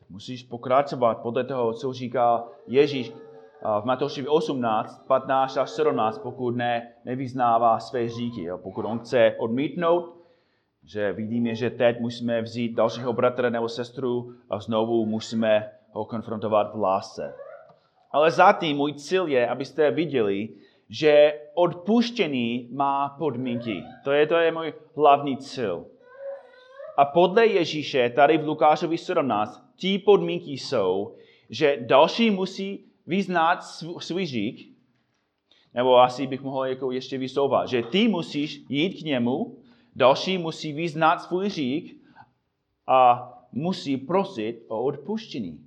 [0.10, 3.13] Musíš pokračovat podle toho, co říká Ježíš
[3.82, 8.47] v Matoušovi 18, 15 až 17, pokud ne, nevyznává své říky.
[8.63, 10.13] Pokud on chce odmítnout,
[10.84, 16.76] že vidíme, že teď musíme vzít dalšího bratra nebo sestru a znovu musíme ho konfrontovat
[16.76, 17.36] v lásce.
[18.12, 20.49] Ale zatím můj cíl je, abyste viděli,
[20.89, 23.84] že odpuštění má podmínky.
[24.04, 25.86] To je, to je můj hlavní cíl.
[26.98, 31.15] A podle Ježíše, tady v Lukášovi 17, tí podmínky jsou,
[31.50, 33.63] že další musí vyznat
[34.00, 34.74] svůj řík,
[35.74, 39.58] nebo asi bych mohl jako ještě vysouvat, že ty musíš jít k němu,
[39.96, 42.02] další musí vyznat svůj řík
[42.88, 45.60] a musí prosit o odpuštění.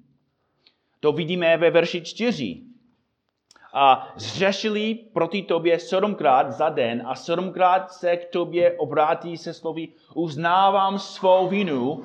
[1.01, 2.61] To vidíme ve verši 4.
[3.79, 9.89] A zřešili proti tobě sedmkrát za den a sedmkrát se k tobě obrátí se slovy
[10.15, 12.05] uznávám svou vinu,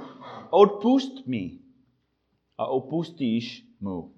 [0.50, 1.52] odpust mi
[2.58, 4.12] a opustíš mu.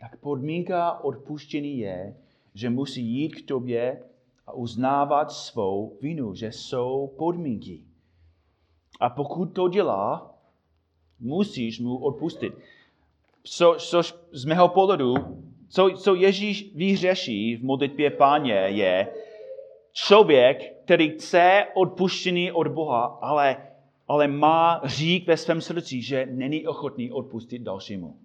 [0.00, 2.16] Tak podmínka odpuštění je,
[2.54, 4.02] že musí jít k tobě
[4.46, 7.84] a uznávat svou vinu, že jsou podmínky.
[9.00, 10.34] A pokud to dělá,
[11.20, 12.54] musíš mu odpustit
[13.42, 15.14] co, co z mého pohledu,
[15.70, 19.08] co, co Ježíš vyřeší v modlitbě páně, je
[19.92, 23.72] člověk, který chce odpuštění od Boha, ale,
[24.08, 28.16] ale má řík ve svém srdci, že není ochotný odpustit dalšímu.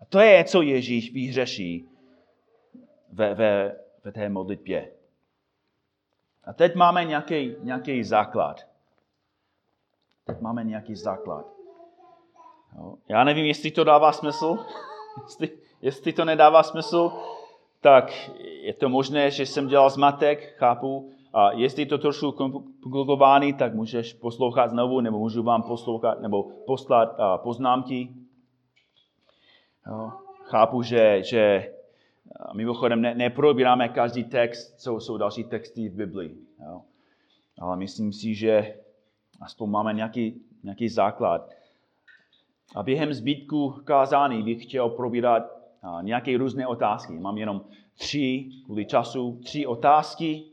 [0.00, 1.88] A to je, co Ježíš vyřeší
[3.12, 4.92] ve, ve, ve té modlitbě.
[6.44, 8.60] A teď máme nějaký, nějaký základ.
[10.24, 11.46] Teď máme nějaký základ.
[13.08, 14.58] Já nevím, jestli to dává smysl.
[15.82, 17.12] jestli to nedává smysl,
[17.80, 18.30] tak
[18.62, 23.74] je to možné, že jsem dělal zmatek, chápu, a jestli je to trošku komplikovaný, tak
[23.74, 28.08] můžeš poslouchat znovu, nebo můžu vám poslouchat, nebo poslat poznámky.
[29.86, 30.12] Jo.
[30.42, 31.72] Chápu, že, že
[32.52, 36.36] mimochodem ne, neprobíráme každý text, co jsou další texty v Biblii.
[36.64, 36.82] Jo.
[37.60, 38.74] Ale myslím si, že
[39.40, 41.50] aspoň máme nějaký, nějaký základ.
[42.74, 45.57] A během zbytku kázání bych chtěl probírat
[46.00, 47.12] nějaké různé otázky.
[47.12, 47.64] Mám jenom
[47.98, 50.44] tři, kvůli času, tři otázky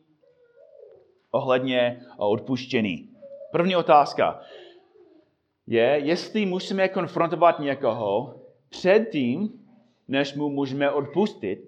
[1.31, 3.09] ohledně odpuštění.
[3.51, 4.41] První otázka
[5.67, 9.65] je, jestli musíme konfrontovat někoho předtím,
[10.07, 11.59] než mu můžeme odpustit.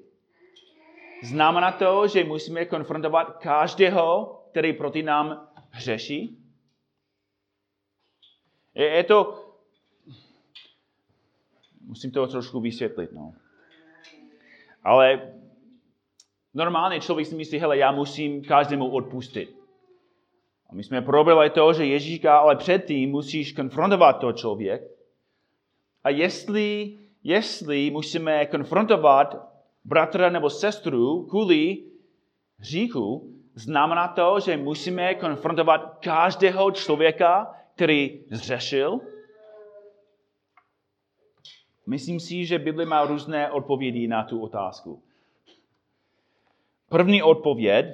[1.24, 6.38] Znamená to, že musíme konfrontovat každého, který proti nám hřeší?
[8.74, 9.44] Je, je to...
[11.82, 13.12] Musím to trošku vysvětlit.
[13.12, 13.34] No.
[14.88, 15.34] Ale
[16.54, 19.56] normálně člověk si myslí, hele, já musím každému odpustit.
[20.70, 24.82] A my jsme probrali to, že Ježíš říká, ale předtím musíš konfrontovat to člověk.
[26.04, 29.36] A jestli, jestli musíme konfrontovat
[29.86, 31.78] bratra nebo sestru kvůli
[32.60, 39.00] hříchu, znamená to, že musíme konfrontovat každého člověka, který zřešil?
[41.88, 45.04] Myslím si, že Bible má různé odpovědi na tu otázku.
[46.90, 47.86] První odpověď,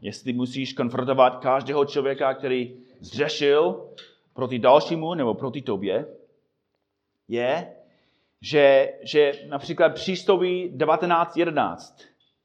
[0.00, 3.90] jestli musíš konfrontovat každého člověka, který zřešil
[4.34, 6.06] proti dalšímu nebo proti tobě,
[7.28, 7.72] je,
[8.40, 12.04] že, že například přístoví 19.11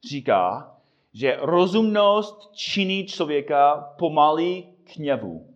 [0.10, 0.76] říká,
[1.14, 5.48] že rozumnost činí člověka pomalý k hněvu.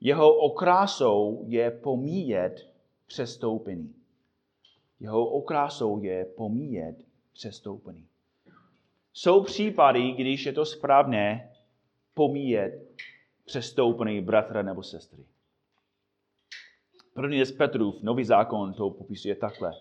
[0.00, 2.66] Jeho okrásou je pomíjet
[3.06, 3.99] přestoupení.
[5.00, 6.96] Jeho okrásou je pomíjet
[7.32, 8.06] přestoupení.
[9.12, 11.52] Jsou případy, když je to správné
[12.14, 12.90] pomíjet
[13.44, 15.24] přestoupený bratra nebo sestry.
[17.14, 19.72] První z Petrův, nový zákon to popisuje takhle.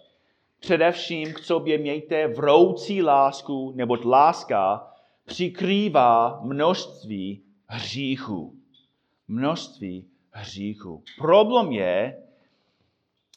[0.60, 4.94] Především k sobě mějte vroucí lásku, neboť láska
[5.26, 8.56] přikrývá množství hříchů.
[9.28, 11.04] Množství hříchů.
[11.18, 12.24] Problém je,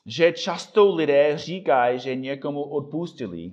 [0.06, 3.52] že často lidé říkají, že někomu odpustili,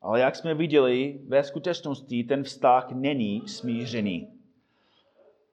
[0.00, 4.28] ale jak jsme viděli, ve skutečnosti ten vztah není smířený.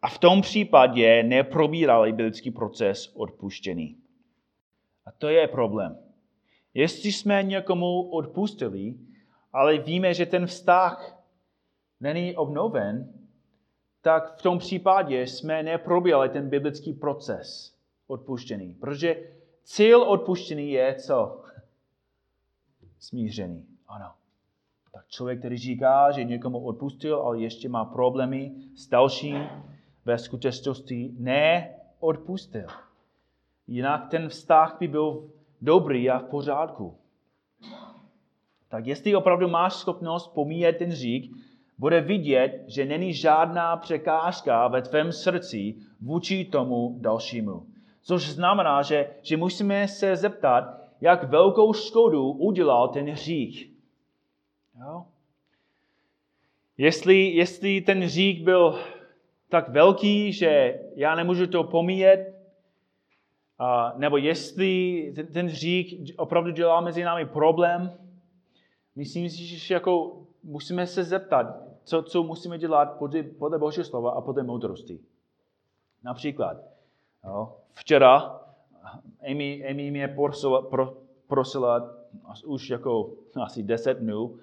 [0.01, 3.97] A v tom případě neprobírali biblický proces odpuštění.
[5.05, 5.99] A to je problém.
[6.73, 8.95] Jestli jsme někomu odpustili,
[9.53, 11.23] ale víme, že ten vztah
[11.99, 13.13] není obnoven,
[14.01, 17.78] tak v tom případě jsme neprobírali ten biblický proces
[18.09, 18.73] odpuštění.
[18.73, 19.15] Protože
[19.63, 21.41] cíl odpuštění je co?
[22.99, 23.65] Smířený.
[23.87, 24.11] Ano.
[24.93, 29.49] Tak člověk, který říká, že někomu odpustil, ale ještě má problémy s dalším,
[30.05, 32.67] ve skutečnosti neodpustil.
[33.67, 35.29] Jinak ten vztah by byl
[35.61, 36.97] dobrý a v pořádku.
[38.69, 41.31] Tak jestli opravdu máš schopnost pomíjet ten řík,
[41.77, 47.65] bude vidět, že není žádná překážka ve tvém srdci vůči tomu dalšímu.
[48.09, 50.63] Což znamená, že, že musíme se zeptat,
[51.01, 53.71] jak velkou škodu udělal ten hřích.
[54.79, 55.05] Jo?
[56.77, 58.79] Jestli, jestli ten hřích byl
[59.49, 62.35] tak velký, že já nemůžu to pomíjet,
[63.59, 67.93] a, nebo jestli ten, ten hřích opravdu dělá mezi námi problém,
[68.95, 71.45] myslím si, že jako musíme se zeptat,
[71.83, 74.99] co, co musíme dělat podle, podle Božího slova a podle moudrosti.
[76.03, 76.78] Například,
[77.25, 78.39] jo, včera
[79.32, 81.89] Amy, Amy mě prosila, pro, prosila
[82.45, 83.10] už jako
[83.41, 84.39] asi 10 dnů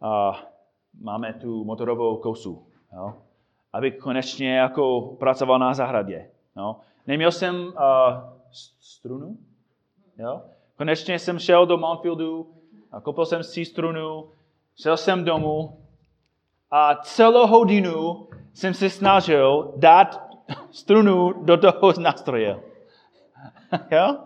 [0.00, 0.40] a
[1.00, 2.66] máme tu motorovou kosu.
[2.92, 3.14] Jo
[3.72, 6.30] abych konečně jako pracoval na zahradě.
[6.56, 6.76] Jo.
[7.06, 7.72] Neměl jsem uh,
[8.80, 9.36] strunu,
[10.18, 10.42] jo.
[10.76, 12.54] Konečně jsem šel do Mountfieldu,
[12.92, 14.30] a koupil jsem si strunu,
[14.82, 15.78] šel jsem domů
[16.70, 20.27] a celou hodinu jsem se snažil dát
[20.70, 22.60] strunu do toho nástroje.
[23.90, 24.16] jo?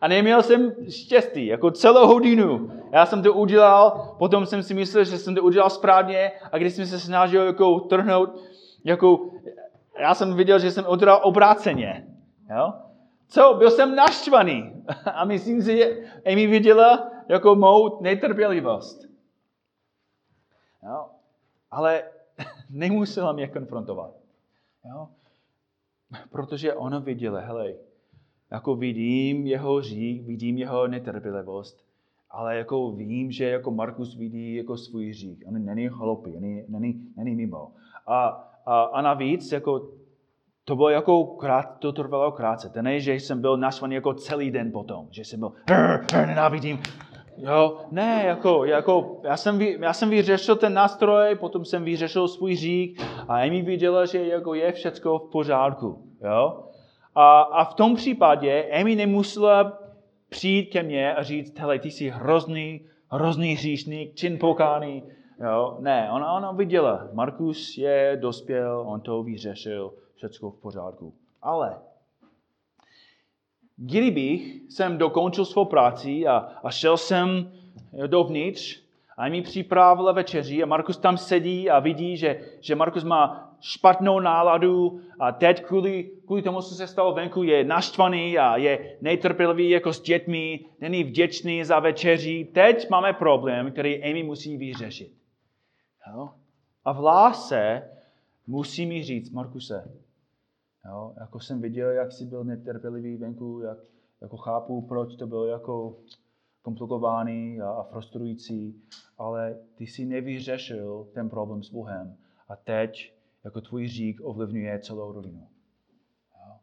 [0.00, 2.70] A neměl jsem štěstí, jako celou hodinu.
[2.92, 6.74] Já jsem to udělal, potom jsem si myslel, že jsem to udělal správně a když
[6.74, 8.30] jsem se snažil jako trhnout
[8.84, 9.30] jako,
[9.98, 12.06] já jsem viděl, že jsem udělal obráceně.
[12.56, 12.72] Jo?
[13.28, 14.84] Co, byl jsem naštvaný.
[15.14, 15.96] A myslím si, že
[16.32, 19.02] Amy viděla jako mou netrpělivost.
[20.82, 21.06] Jo?
[21.70, 22.02] Ale
[22.70, 24.10] nemusela mě konfrontovat.
[24.84, 25.08] Jo?
[26.30, 27.72] Protože ona viděla, hele,
[28.50, 31.84] jako vidím jeho řík, vidím jeho netrpělivost,
[32.30, 35.42] ale jako vím, že jako Markus vidí jako svůj hřích.
[35.46, 37.72] On není hloupý, není, není, není mimo.
[38.06, 38.26] A,
[38.66, 39.88] a, a navíc jako
[40.64, 42.68] to bylo jako krát, to trvalo krátce.
[42.68, 45.52] To ne, že jsem byl naštvaný jako celý den potom, že jsem byl,
[46.12, 46.78] nenávidím,
[47.36, 52.56] Jo, ne, jako, jako já, jsem, já jsem vyřešil ten nástroj, potom jsem vyřešil svůj
[52.56, 56.02] řík a Amy viděla, že jako je všechno v pořádku.
[56.24, 56.64] Jo?
[57.14, 59.78] A, a v tom případě Amy nemusela
[60.28, 65.02] přijít ke mně a říct, hele, ty jsi hrozný, hrozný hříšník, čin pokáný.
[65.40, 65.76] Jo?
[65.80, 71.14] Ne, ona, ona viděla, Markus je dospěl, on to vyřešil, všechno v pořádku.
[71.42, 71.78] Ale
[73.76, 77.52] Kdybych jsem dokončil svou práci a, a šel jsem
[78.06, 78.84] dovnitř
[79.16, 84.20] a mi připravila večeři a Markus tam sedí a vidí, že, že Markus má špatnou
[84.20, 89.70] náladu a teď kvůli, kvůli tomu, co se stalo venku, je naštvaný a je netrpělivý
[89.70, 92.48] jako s dětmi, není vděčný za večeři.
[92.52, 95.12] Teď máme problém, který Amy musí vyřešit.
[96.84, 97.82] A v lásce
[98.46, 99.90] musí mi říct, Markuse,
[100.86, 101.14] Jo?
[101.20, 103.78] Jako jsem viděl, jak jsi byl netrpělivý venku, jak,
[104.20, 105.96] jako chápu, proč to bylo jako
[106.62, 108.82] komplikovaný a, a frustrující,
[109.18, 112.16] ale ty si nevyřešil ten problém s Bohem
[112.48, 113.14] a teď
[113.44, 115.48] jako tvůj řík ovlivňuje celou rodinu.
[116.34, 116.56] Jo?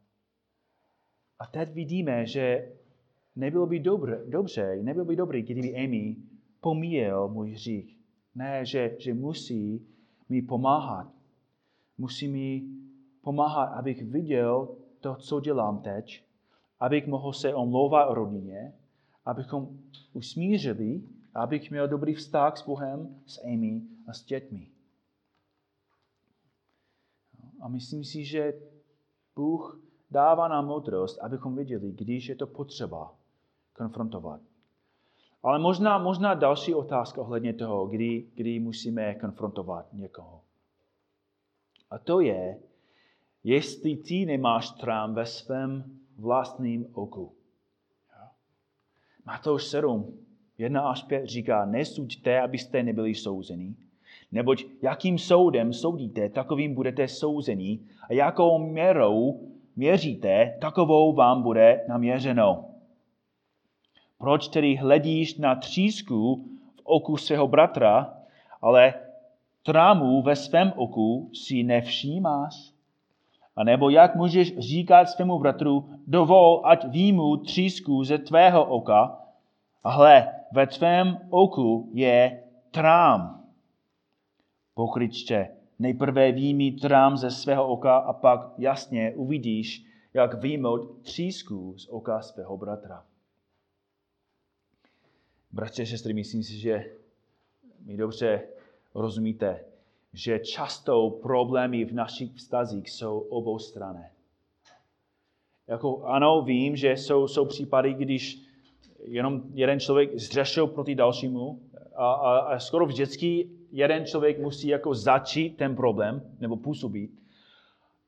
[1.40, 2.72] A teď vidíme, že
[3.36, 6.16] nebylo by dobré, dobře, nebylo by dobré, kdyby Amy
[6.62, 7.98] pomíjel můj hřích.
[8.36, 9.88] Ne, že, že musí
[10.30, 11.14] mi pomáhat.
[11.98, 12.64] Musí mi
[13.22, 16.24] pomáhat, abych viděl to, co dělám teď,
[16.80, 18.74] abych mohl se omlouvat o rodině,
[19.26, 19.80] abychom
[20.14, 21.02] usmířili,
[21.34, 24.68] abych měl dobrý vztah s Bohem, s Amy a s dětmi.
[27.62, 28.54] A myslím si, že
[29.36, 33.16] Bůh dává nám moudrost, abychom viděli, když je to potřeba
[33.74, 34.42] konfrontovat.
[35.44, 40.42] Ale možná, možná další otázka ohledně toho, kdy, kdy musíme konfrontovat někoho.
[41.90, 42.60] A to je,
[43.44, 45.84] jestli ty nemáš trám ve svém
[46.18, 47.32] vlastním oku.
[49.26, 50.20] Matouš 7,
[50.58, 53.76] 1 až 5 říká, nesuďte, abyste nebyli souzení,
[54.32, 62.66] neboť jakým soudem soudíte, takovým budete souzení a jakou měrou měříte, takovou vám bude naměřeno.
[64.18, 66.36] Proč tedy hledíš na třísku
[66.76, 68.14] v oku svého bratra,
[68.62, 68.94] ale
[69.64, 72.74] trámu ve svém oku si nevšímáš?
[73.62, 79.22] A nebo jak můžeš říkat svému bratru, dovol, ať výjmu třísku ze tvého oka,
[79.84, 83.46] a hle, ve tvém oku je trám.
[84.74, 85.50] Pokryčte,
[85.80, 92.22] nejprve výjmi trám ze svého oka a pak jasně uvidíš, jak výjmout třísku z oka
[92.22, 93.06] svého bratra.
[95.52, 96.86] Bratře, sestry, myslím si, že
[97.80, 98.42] mi dobře
[98.96, 99.66] rozumíte,
[100.14, 104.04] že často problémy v našich vztazích jsou obou strany.
[105.68, 108.42] Jako, ano, vím, že jsou, jsou případy, když
[109.04, 111.60] jenom jeden člověk zřešil proti dalšímu
[111.96, 117.12] a, a, a skoro vždycky jeden člověk musí jako začít ten problém nebo působit.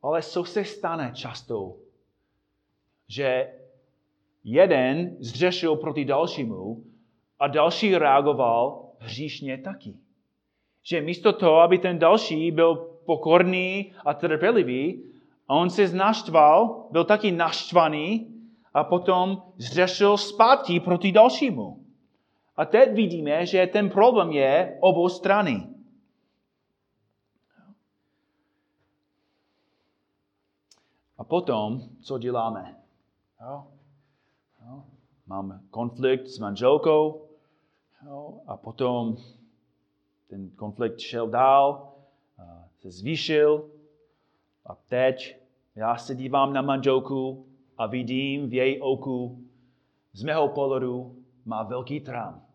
[0.02, 1.76] Ale co se stane často?
[3.08, 3.54] Že
[4.44, 6.84] jeden zřešil proti dalšímu
[7.40, 9.96] a další reagoval hříšně taky.
[10.84, 12.76] Že místo toho, aby ten další byl
[13.06, 15.04] pokorný a trpělivý,
[15.48, 18.34] a on se znaštval, byl taky naštvaný
[18.74, 21.86] a potom zřešil zpátky proti dalšímu.
[22.58, 25.68] A teď vidíme, že ten problém je obou strany.
[31.18, 32.76] A potom, co děláme?
[33.42, 33.68] Jo?
[35.28, 37.28] Mám konflikt s manželkou
[38.48, 39.18] a potom
[40.34, 41.94] ten konflikt šel dál,
[42.80, 43.70] se zvýšil
[44.66, 45.38] a teď
[45.76, 47.46] já se dívám na manželku
[47.78, 49.44] a vidím v její oku
[50.14, 51.16] z mého pohledu
[51.46, 52.46] má velký trám.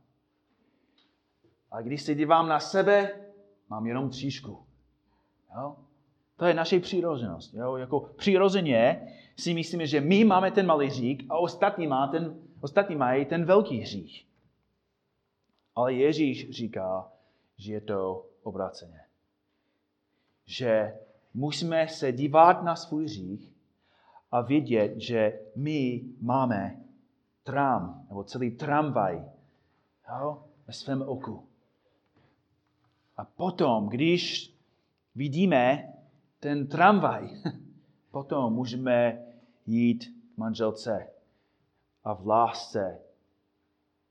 [1.71, 3.11] A když se dívám na sebe,
[3.69, 4.59] mám jenom tříšku.
[5.57, 5.77] Jo?
[6.37, 7.55] To je naše přirozenost.
[7.55, 7.77] Jo?
[7.77, 12.97] Jako přirozeně si myslíme, že my máme ten malý hřích a ostatní, má ten, ostatní
[12.97, 14.27] mají ten velký hřích.
[15.75, 17.13] Ale Ježíš říká,
[17.59, 19.01] že je to obráceně.
[20.45, 20.99] Že
[21.35, 23.53] musíme se dívat na svůj hřích
[24.31, 26.81] a vědět, že my máme
[27.43, 29.25] tram, nebo celý tramvaj
[30.21, 31.45] jo, ve svém oku.
[33.17, 34.53] A potom, když
[35.15, 35.93] vidíme
[36.41, 37.29] ten tramvaj,
[38.11, 39.27] potom můžeme
[39.67, 40.05] jít
[40.35, 41.11] k manželce
[42.05, 42.99] a v lásce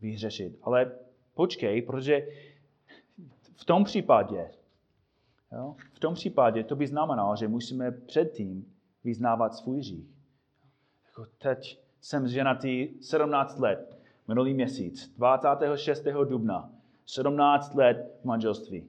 [0.02, 0.60] vyřešit.
[0.62, 0.92] Ale
[1.34, 2.28] počkej, protože
[3.58, 4.52] v tom případě,
[5.52, 10.10] jo, v tom případě to by znamenalo, že musíme předtím vyznávat svůj hřích.
[11.06, 16.04] Jako teď jsem ženatý 17 let, minulý měsíc, 26.
[16.04, 16.70] dubna,
[17.06, 18.88] 17 let v manželství.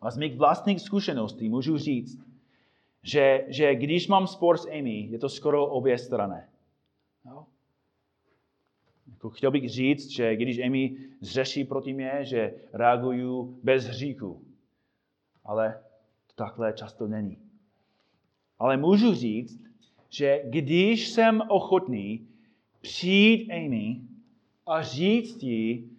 [0.00, 2.26] A z mých vlastních zkušeností můžu říct,
[3.02, 6.42] že, že když mám spor s Amy, je to skoro obě strany.
[7.26, 7.46] Jo?
[9.10, 14.44] Jako chtěl bych říct, že když Amy zřeší proti mě, že reaguju bez hříku.
[15.44, 15.80] Ale
[16.26, 17.38] to takhle často není.
[18.58, 19.60] Ale můžu říct,
[20.10, 22.28] že když jsem ochotný
[22.80, 24.00] přijít Amy
[24.66, 25.90] a říct jí,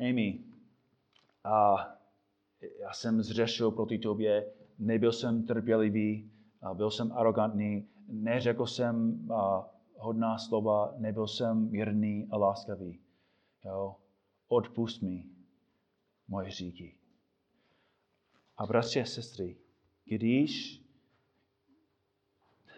[0.00, 0.38] Amy,
[1.44, 1.76] a
[2.80, 4.46] já jsem zřešil proti tobě,
[4.78, 6.30] nebyl jsem trpělivý,
[6.74, 9.28] byl jsem arrogantní, neřekl jsem
[10.02, 13.00] hodná slova, nebyl jsem mírný a láskavý.
[13.64, 13.96] Jo?
[14.48, 15.30] Odpust mi
[16.28, 16.96] moje říky.
[18.56, 19.56] A bratři a sestry,
[20.04, 20.82] když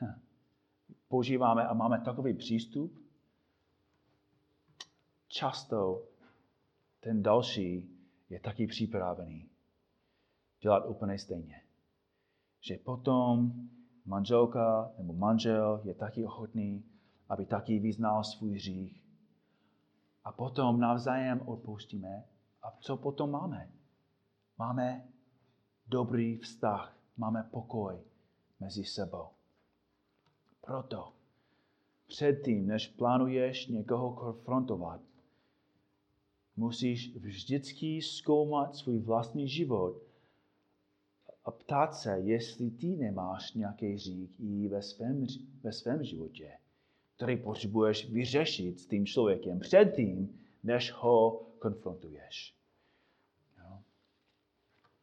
[1.09, 2.99] používáme a máme takový přístup,
[5.29, 6.09] často
[7.01, 7.91] ten další
[8.31, 9.51] je taky připravený
[10.61, 11.63] dělat úplně stejně.
[12.61, 13.53] Že potom
[14.05, 16.85] manželka nebo manžel je taky ochotný,
[17.29, 19.05] aby taky vyznal svůj hřích.
[20.25, 22.25] A potom navzájem odpustíme.
[22.63, 23.71] A co potom máme?
[24.59, 25.09] Máme
[25.87, 28.01] dobrý vztah, máme pokoj
[28.61, 29.29] mezi sebou.
[30.61, 31.13] Proto
[32.07, 35.01] předtím, než plánuješ někoho konfrontovat,
[36.57, 40.03] musíš vždycky zkoumat svůj vlastní život
[41.45, 45.27] a ptát se, jestli ty nemáš nějaký řík i ve svém,
[45.63, 46.59] ve svém životě,
[47.17, 52.55] který potřebuješ vyřešit s tím člověkem předtím, než ho konfrontuješ.
[53.59, 53.79] Jo?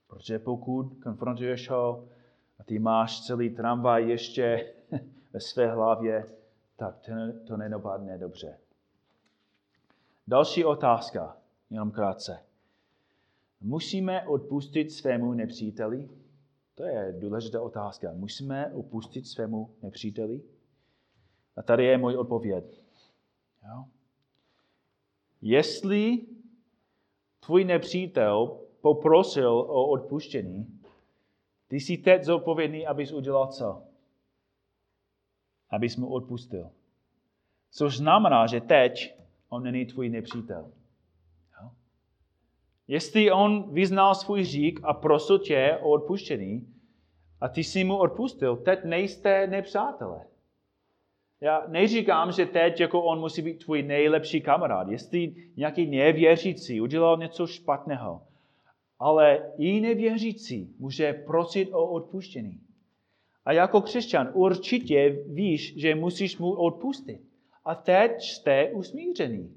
[0.07, 2.07] Protože pokud konfrontuješ ho
[2.59, 4.73] a ty máš celý tramvaj ještě
[5.33, 6.25] ve své hlavě,
[6.75, 7.11] tak to,
[7.47, 8.57] to nedopadne dobře.
[10.27, 11.37] Další otázka,
[11.69, 12.39] jenom krátce.
[13.61, 16.09] Musíme odpustit svému nepříteli?
[16.75, 18.13] To je důležitá otázka.
[18.13, 20.41] Musíme opustit svému nepříteli?
[21.57, 22.83] A tady je můj odpověď.
[23.63, 23.85] Jo?
[25.41, 26.19] Jestli
[27.39, 30.79] tvůj nepřítel poprosil o odpuštění,
[31.67, 33.83] ty jsi teď zodpovědný, abys udělal co?
[35.69, 36.71] Abys mu odpustil.
[37.71, 39.15] Což znamená, že teď
[39.49, 40.71] on není tvůj nepřítel.
[42.87, 46.73] Jestli on vyznal svůj řík a prosil tě o odpuštění
[47.41, 50.25] a ty jsi mu odpustil, teď nejste nepřátelé.
[51.41, 54.87] Já neříkám, že teď jako on musí být tvůj nejlepší kamarád.
[54.87, 58.21] Jestli nějaký nevěřící udělal něco špatného,
[58.99, 62.61] ale i nevěřící může prosit o odpuštění.
[63.45, 67.21] A jako křesťan určitě víš, že musíš mu odpustit.
[67.65, 69.55] A teď jste usmířený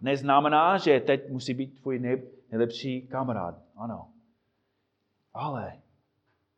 [0.00, 3.62] neznamená, že teď musí být tvůj nejlepší kamarád.
[3.76, 4.08] Ano.
[5.34, 5.80] Ale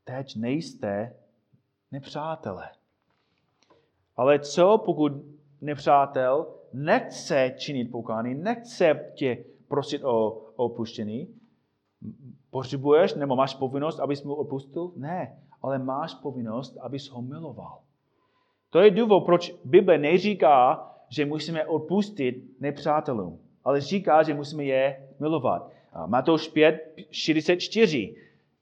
[0.05, 1.17] teď nejste
[1.93, 2.80] nepřátelé.
[4.21, 5.13] Ale co, pokud
[5.61, 11.29] nepřátel nechce činit pokání, nechce tě prosit o, opuštění?
[12.51, 14.93] Potřebuješ nebo máš povinnost, abys mu odpustil?
[14.97, 17.79] Ne, ale máš povinnost, abys ho miloval.
[18.71, 25.09] To je důvod, proč Bible neříká, že musíme odpustit nepřátelům, ale říká, že musíme je
[25.21, 25.71] milovat.
[26.07, 28.15] Matouš 5, 44.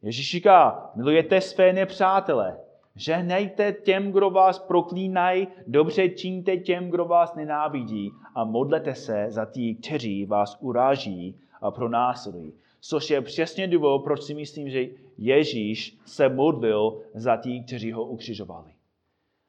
[0.03, 2.59] Ježíš říká, milujete své nepřátele,
[2.99, 9.47] žehnejte těm, kdo vás proklínají, dobře činíte těm, kdo vás nenávidí a modlete se za
[9.47, 12.53] tí, kteří vás uráží a pronásledují.
[12.81, 14.87] Což je přesně důvod, proč si myslím, že
[15.19, 18.71] Ježíš se modlil za tí, kteří ho ukřižovali.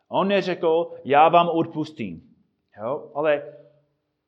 [0.07, 2.23] On neřekl, já vám odpustím.
[2.81, 3.11] Jo?
[3.13, 3.43] Ale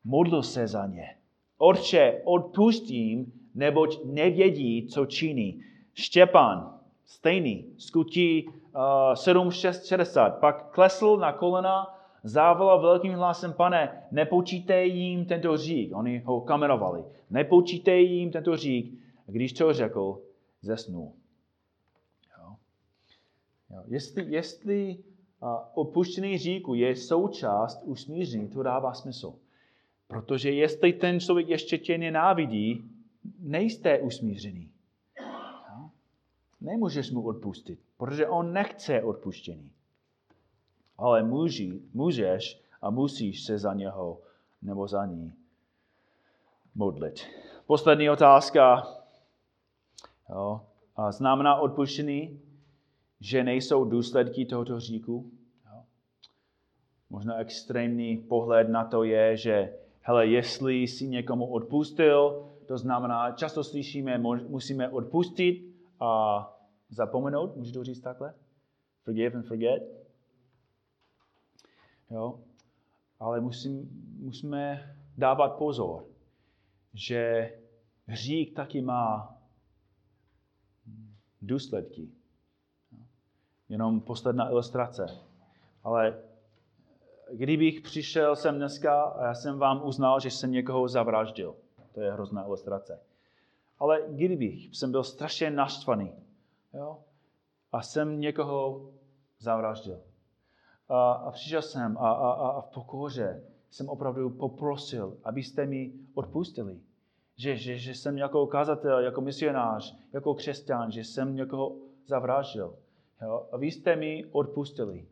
[0.04, 1.16] modl se za ně.
[1.58, 5.64] Otče, odpustím, neboť nevědí, co činí.
[5.94, 10.40] Štěpán, stejný, skutí uh, 7, 6, 60.
[10.40, 15.96] Pak klesl na kolena, závolal velkým hlasem, pane, nepočítej jim tento řík.
[15.96, 17.04] Oni ho kamerovali.
[17.30, 19.00] Nepočítej jim tento řík.
[19.26, 20.22] Když to řekl,
[20.62, 21.12] zesnul.
[22.38, 22.56] Jo?
[23.70, 23.84] Jo.
[23.88, 24.98] Jestli, jestli
[25.74, 29.34] opuštěný říku je součást usmíření, to dává smysl.
[30.08, 32.84] Protože jestli ten člověk ještě tě nenávidí,
[33.40, 34.72] nejste usmířený.
[36.62, 39.72] Nemůžeš mu odpustit, protože on nechce odpuštění.
[40.98, 44.22] Ale můži, můžeš a musíš se za něho
[44.62, 45.34] nebo za ní
[46.76, 47.28] modlit.
[47.66, 48.88] Poslední otázka.
[50.30, 50.62] Jo.
[50.96, 52.42] A znamená odpuštění,
[53.20, 55.32] že nejsou důsledky tohoto říku.
[55.66, 55.84] Jo.
[57.10, 63.64] Možná extrémní pohled na to je, že hele, jestli si někomu odpustil, to znamená, často
[63.64, 66.58] slyšíme, musíme odpustit a
[66.92, 68.34] zapomenout, můžu to říct takhle?
[69.04, 69.84] Forgive and forget.
[72.10, 72.40] Jo?
[73.20, 73.90] Ale musím,
[74.20, 76.06] musíme dávat pozor,
[76.94, 77.52] že
[78.06, 79.38] hřík taky má
[81.42, 82.10] důsledky.
[83.70, 85.06] Jenom posledná ilustrace.
[85.84, 86.24] Ale
[87.32, 91.56] kdybych přišel sem dneska a já jsem vám uznal, že jsem někoho zavraždil,
[91.92, 93.00] to je hrozná ilustrace.
[93.80, 96.14] Ale kdybych jsem byl strašně naštvaný
[96.74, 97.04] jo,
[97.72, 98.92] a jsem někoho
[99.40, 100.02] zavraždil
[100.92, 106.80] a, a přišel jsem a, a, a v pokoře jsem opravdu poprosil, abyste mi odpustili.
[107.36, 112.78] Že, že, že jsem jako kazatel, jako misionář, jako křesťan, že jsem někoho zavraždil.
[113.22, 113.50] Jo?
[113.52, 115.08] A vy jste mi odpustili.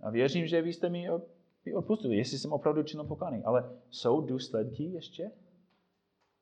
[0.00, 1.08] A věřím, že vy jste mi
[1.76, 3.42] odpustili, jestli jsem opravdu činil pokány.
[3.44, 5.30] Ale jsou důsledky ještě?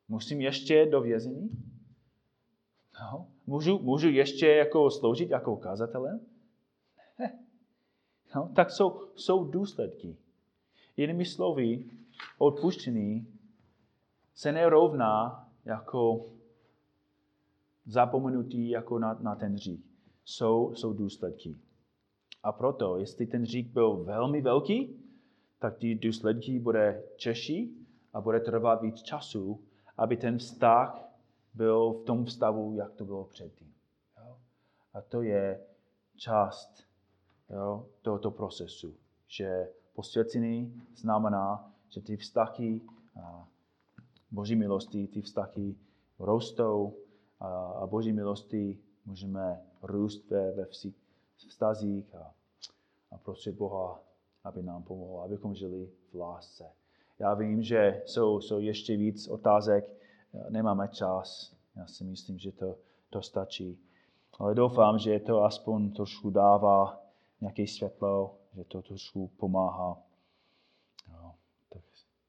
[0.08, 1.50] Musím ještě do vězení?
[3.00, 3.28] No.
[3.48, 6.20] Můžu, můžu ještě jako sloužit jako kazatelem?
[8.34, 10.16] No, tak jsou, jsou důsledky.
[10.96, 11.84] Jinými slovy,
[12.38, 13.26] odpuštění
[14.34, 16.26] se nerovná jako
[17.86, 19.84] zapomenutí jako na, na ten řík.
[20.24, 21.56] Jsou, jsou důsledky.
[22.42, 25.00] A proto, jestli ten řík byl velmi velký,
[25.58, 29.60] tak ty důsledky bude češí a bude trvat víc času,
[29.96, 31.07] aby ten vztah
[31.54, 33.74] byl v tom stavu, jak to bylo předtím.
[34.18, 34.36] Jo?
[34.94, 35.60] A to je
[36.16, 36.84] část
[37.50, 38.94] jo, tohoto procesu,
[39.26, 42.80] že posvěcený znamená, že ty vztahy
[43.22, 43.48] a
[44.30, 45.74] Boží milosti, ty vztahy
[46.18, 46.94] rostou
[47.40, 50.66] a, a Boží milosti můžeme růst ve, ve
[51.36, 52.34] vztazích a,
[53.10, 54.00] a prosit Boha,
[54.44, 56.64] aby nám pomohl, abychom žili v lásce.
[57.18, 59.84] Já vím, že jsou, jsou ještě víc otázek,
[60.48, 62.78] nemáme čas, já si myslím, že to,
[63.10, 63.78] to stačí.
[64.38, 67.02] Ale doufám, že to aspoň trošku dává
[67.40, 70.02] nějaké světlo, že to trošku pomáhá.
[71.12, 71.34] No,
[71.68, 71.82] tak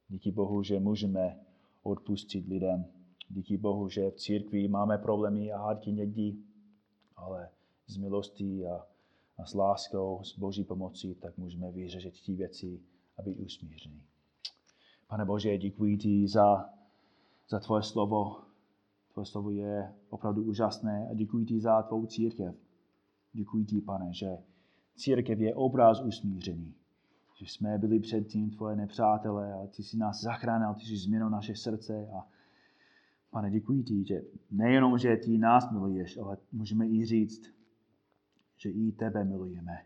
[0.09, 1.39] díky Bohu, že můžeme
[1.83, 2.85] odpustit lidem.
[3.29, 6.35] Díky Bohu, že v církvi máme problémy a hádky někdy,
[7.15, 7.49] ale
[7.87, 8.85] z milostí a,
[9.37, 12.79] a s láskou, s Boží pomocí, tak můžeme vyřešit ty věci
[13.17, 14.01] a být usmířený.
[15.07, 16.69] Pane Bože, děkuji ti za,
[17.49, 18.41] za tvoje slovo.
[19.13, 22.55] Tvoje slovo je opravdu úžasné a děkuji ti za tvou církev.
[23.33, 24.37] Děkuji ti, pane, že
[24.95, 26.73] církev je obraz usmířený.
[27.35, 31.55] Že jsme byli předtím tvoje nepřátelé, ale ty jsi nás zachránil, ty jsi změnil naše
[31.55, 32.27] srdce a
[33.31, 34.21] Pane, děkuji ti, že
[34.51, 37.41] nejenom, že ty nás miluješ, ale můžeme i říct,
[38.57, 39.85] že i tebe milujeme.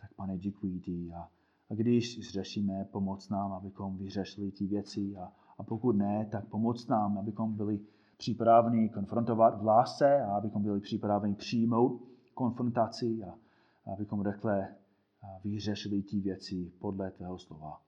[0.00, 1.28] Tak pane, děkuji ti a,
[1.70, 6.86] a když řešíme, pomoc nám, abychom vyřešili ty věci a, a pokud ne, tak pomoc
[6.86, 7.80] nám, abychom byli
[8.16, 12.02] připraveni konfrontovat v lásce a abychom byli připraveni přijmout
[12.34, 13.38] konfrontaci a,
[13.92, 14.74] abychom rychle
[15.44, 17.82] vyřešili ty věci podle tvého slova.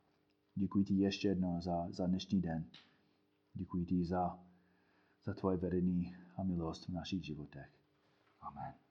[0.55, 2.64] Děkuji ti ještě jednou za, za dnešní den.
[3.55, 4.39] Děkuji ti za,
[5.25, 7.71] za tvoje vedení a milost v našich životech.
[8.41, 8.88] Amen.